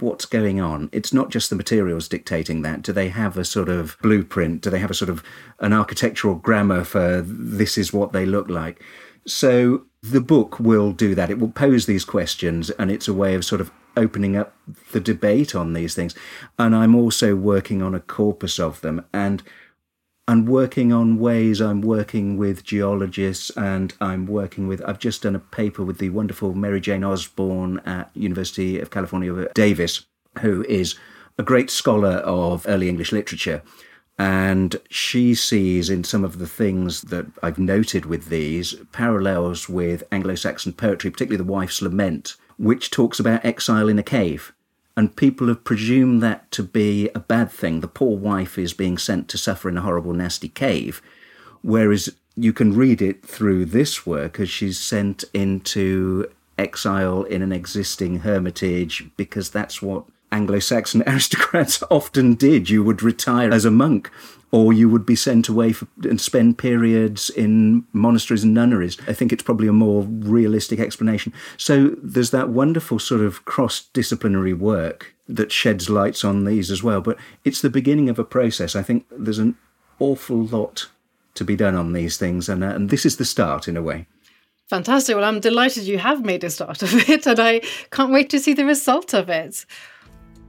What's 0.00 0.26
going 0.26 0.60
on. 0.60 0.88
It's 0.92 1.12
not 1.12 1.30
just 1.30 1.50
the 1.50 1.56
materials 1.56 2.08
dictating 2.08 2.62
that. 2.62 2.82
Do 2.82 2.92
they 2.92 3.08
have 3.08 3.36
a 3.36 3.44
sort 3.44 3.68
of 3.68 3.96
blueprint? 4.02 4.62
Do 4.62 4.70
they 4.70 4.78
have 4.78 4.90
a 4.90 4.94
sort 4.94 5.08
of 5.08 5.22
an 5.60 5.72
architectural 5.72 6.34
grammar 6.34 6.84
for 6.84 7.22
this 7.22 7.78
is 7.78 7.92
what 7.92 8.12
they 8.12 8.26
look 8.26 8.48
like? 8.48 8.82
So 9.26 9.84
the 10.02 10.20
book 10.20 10.58
will 10.58 10.92
do 10.92 11.14
that. 11.14 11.30
It 11.30 11.38
will 11.38 11.50
pose 11.50 11.86
these 11.86 12.04
questions 12.04 12.70
and 12.70 12.90
it's 12.90 13.08
a 13.08 13.14
way 13.14 13.34
of 13.34 13.44
sort 13.44 13.60
of 13.60 13.70
opening 13.96 14.36
up 14.36 14.54
the 14.92 15.00
debate 15.00 15.54
on 15.54 15.72
these 15.72 15.94
things. 15.94 16.14
And 16.58 16.74
I'm 16.74 16.94
also 16.94 17.34
working 17.34 17.82
on 17.82 17.94
a 17.94 18.00
corpus 18.00 18.58
of 18.58 18.80
them. 18.80 19.04
And 19.12 19.42
and 20.28 20.46
working 20.46 20.92
on 20.92 21.18
ways 21.18 21.58
I'm 21.58 21.80
working 21.80 22.36
with 22.36 22.62
geologists 22.62 23.50
and 23.56 23.94
I'm 23.98 24.26
working 24.26 24.68
with 24.68 24.82
I've 24.86 24.98
just 24.98 25.22
done 25.22 25.34
a 25.34 25.40
paper 25.40 25.82
with 25.82 25.98
the 25.98 26.10
wonderful 26.10 26.52
Marijane 26.52 27.08
Osborn 27.08 27.80
at 27.86 28.10
University 28.14 28.78
of 28.78 28.90
California 28.90 29.48
Davis 29.54 30.04
who 30.40 30.62
is 30.64 30.96
a 31.38 31.42
great 31.42 31.70
scholar 31.70 32.16
of 32.18 32.66
early 32.68 32.88
English 32.88 33.10
literature. 33.10 33.62
And 34.18 34.76
she 34.90 35.34
sees 35.34 35.88
in 35.88 36.04
some 36.04 36.24
of 36.24 36.38
the 36.38 36.46
things 36.46 37.02
that 37.02 37.26
I've 37.42 37.58
noted 37.58 38.04
with 38.04 38.26
these 38.26 38.74
parallels 38.92 39.68
with 39.68 40.02
Anglo-Saxon 40.12 40.74
poetry 40.74 41.10
particularly 41.10 41.42
the 41.42 41.50
wife's 41.50 41.80
lament 41.80 42.36
which 42.58 42.90
talks 42.90 43.18
about 43.18 43.44
exile 43.44 43.88
in 43.88 43.98
a 43.98 44.02
cave 44.02 44.52
and 44.98 45.14
people 45.14 45.46
have 45.46 45.62
presumed 45.62 46.20
that 46.20 46.50
to 46.50 46.60
be 46.60 47.08
a 47.14 47.20
bad 47.20 47.52
thing. 47.52 47.82
The 47.82 47.86
poor 47.86 48.18
wife 48.18 48.58
is 48.58 48.72
being 48.72 48.98
sent 48.98 49.28
to 49.28 49.38
suffer 49.38 49.68
in 49.68 49.78
a 49.78 49.82
horrible, 49.82 50.12
nasty 50.12 50.48
cave, 50.48 51.00
whereas 51.62 52.16
you 52.34 52.52
can 52.52 52.74
read 52.74 53.00
it 53.00 53.24
through 53.24 53.66
this 53.66 54.04
work 54.04 54.40
as 54.40 54.50
she's 54.50 54.76
sent 54.80 55.22
into 55.32 56.28
exile 56.58 57.22
in 57.22 57.42
an 57.42 57.52
existing 57.52 58.18
hermitage 58.18 59.08
because 59.16 59.50
that's 59.50 59.80
what 59.80 60.02
Anglo 60.32 60.58
Saxon 60.58 61.04
aristocrats 61.06 61.80
often 61.92 62.34
did. 62.34 62.68
You 62.68 62.82
would 62.82 63.00
retire 63.00 63.52
as 63.52 63.64
a 63.64 63.70
monk 63.70 64.10
or 64.50 64.72
you 64.72 64.88
would 64.88 65.04
be 65.04 65.16
sent 65.16 65.48
away 65.48 65.72
for, 65.72 65.86
and 66.04 66.20
spend 66.20 66.58
periods 66.58 67.30
in 67.30 67.84
monasteries 67.92 68.44
and 68.44 68.54
nunneries. 68.54 68.96
I 69.06 69.12
think 69.12 69.32
it's 69.32 69.42
probably 69.42 69.68
a 69.68 69.72
more 69.72 70.02
realistic 70.02 70.80
explanation. 70.80 71.32
So 71.56 71.96
there's 72.02 72.30
that 72.30 72.48
wonderful 72.48 72.98
sort 72.98 73.20
of 73.20 73.44
cross 73.44 73.80
disciplinary 73.92 74.54
work 74.54 75.14
that 75.28 75.52
sheds 75.52 75.90
lights 75.90 76.24
on 76.24 76.44
these 76.44 76.70
as 76.70 76.82
well. 76.82 77.00
But 77.00 77.18
it's 77.44 77.60
the 77.60 77.70
beginning 77.70 78.08
of 78.08 78.18
a 78.18 78.24
process. 78.24 78.74
I 78.74 78.82
think 78.82 79.04
there's 79.10 79.38
an 79.38 79.56
awful 79.98 80.44
lot 80.44 80.88
to 81.34 81.44
be 81.44 81.56
done 81.56 81.74
on 81.74 81.92
these 81.92 82.16
things, 82.16 82.48
and, 82.48 82.64
uh, 82.64 82.68
and 82.68 82.90
this 82.90 83.04
is 83.04 83.16
the 83.16 83.24
start 83.24 83.68
in 83.68 83.76
a 83.76 83.82
way. 83.82 84.06
Fantastic. 84.68 85.14
Well, 85.14 85.24
I'm 85.24 85.40
delighted 85.40 85.84
you 85.84 85.98
have 85.98 86.24
made 86.24 86.44
a 86.44 86.50
start 86.50 86.82
of 86.82 87.08
it, 87.08 87.26
and 87.26 87.38
I 87.38 87.60
can't 87.90 88.12
wait 88.12 88.28
to 88.30 88.40
see 88.40 88.54
the 88.54 88.66
result 88.66 89.14
of 89.14 89.28
it. 89.28 89.64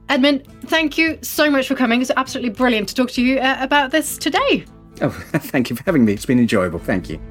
Edmund, 0.10 0.44
thank 0.66 0.98
you 0.98 1.20
so 1.22 1.52
much 1.52 1.68
for 1.68 1.76
coming. 1.76 2.02
It's 2.02 2.10
absolutely 2.18 2.50
brilliant 2.50 2.90
to 2.90 2.96
talk 2.96 3.12
to 3.12 3.22
you 3.22 3.38
uh, 3.38 3.58
about 3.60 3.92
this 3.92 4.18
today. 4.18 4.66
Oh, 5.02 5.10
thank 5.34 5.70
you 5.70 5.76
for 5.76 5.84
having 5.84 6.04
me. 6.04 6.14
It's 6.14 6.26
been 6.26 6.40
enjoyable. 6.40 6.80
Thank 6.80 7.10
you. 7.10 7.22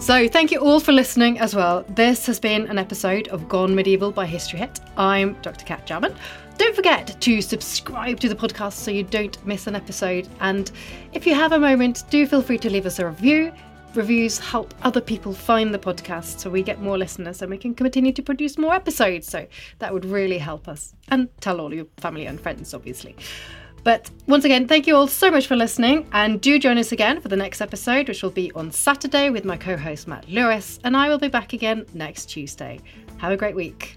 So, 0.00 0.26
thank 0.28 0.50
you 0.50 0.58
all 0.60 0.80
for 0.80 0.92
listening 0.92 1.38
as 1.38 1.54
well. 1.54 1.84
This 1.90 2.24
has 2.24 2.40
been 2.40 2.66
an 2.68 2.78
episode 2.78 3.28
of 3.28 3.50
Gone 3.50 3.74
Medieval 3.74 4.12
by 4.12 4.24
History 4.24 4.58
Hit. 4.58 4.80
I'm 4.96 5.34
Dr. 5.42 5.66
Cat 5.66 5.86
Jarman. 5.86 6.16
Don't 6.56 6.74
forget 6.74 7.20
to 7.20 7.42
subscribe 7.42 8.18
to 8.20 8.28
the 8.28 8.34
podcast 8.34 8.72
so 8.72 8.90
you 8.90 9.02
don't 9.02 9.44
miss 9.46 9.66
an 9.66 9.76
episode. 9.76 10.26
And 10.40 10.70
if 11.12 11.26
you 11.26 11.34
have 11.34 11.52
a 11.52 11.60
moment, 11.60 12.04
do 12.08 12.26
feel 12.26 12.40
free 12.40 12.58
to 12.58 12.70
leave 12.70 12.86
us 12.86 12.98
a 12.98 13.06
review 13.06 13.52
reviews 13.94 14.38
help 14.38 14.74
other 14.82 15.00
people 15.00 15.32
find 15.32 15.74
the 15.74 15.78
podcast 15.78 16.38
so 16.40 16.50
we 16.50 16.62
get 16.62 16.80
more 16.80 16.98
listeners 16.98 17.42
and 17.42 17.50
we 17.50 17.58
can 17.58 17.74
continue 17.74 18.12
to 18.12 18.22
produce 18.22 18.58
more 18.58 18.74
episodes. 18.74 19.26
So 19.28 19.46
that 19.78 19.92
would 19.92 20.04
really 20.04 20.38
help 20.38 20.68
us. 20.68 20.94
And 21.08 21.28
tell 21.40 21.60
all 21.60 21.72
your 21.74 21.86
family 21.96 22.26
and 22.26 22.40
friends, 22.40 22.74
obviously. 22.74 23.16
But 23.82 24.10
once 24.26 24.44
again, 24.44 24.68
thank 24.68 24.86
you 24.86 24.94
all 24.94 25.06
so 25.06 25.30
much 25.30 25.46
for 25.46 25.56
listening. 25.56 26.06
And 26.12 26.40
do 26.40 26.58
join 26.58 26.78
us 26.78 26.92
again 26.92 27.20
for 27.20 27.28
the 27.28 27.36
next 27.36 27.60
episode, 27.60 28.08
which 28.08 28.22
will 28.22 28.30
be 28.30 28.52
on 28.52 28.70
Saturday 28.70 29.30
with 29.30 29.44
my 29.44 29.56
co 29.56 29.76
host 29.76 30.06
Matt 30.06 30.28
Lewis. 30.28 30.78
And 30.84 30.96
I 30.96 31.08
will 31.08 31.18
be 31.18 31.28
back 31.28 31.52
again 31.52 31.86
next 31.94 32.26
Tuesday. 32.26 32.80
Have 33.18 33.32
a 33.32 33.36
great 33.36 33.54
week. 33.54 33.96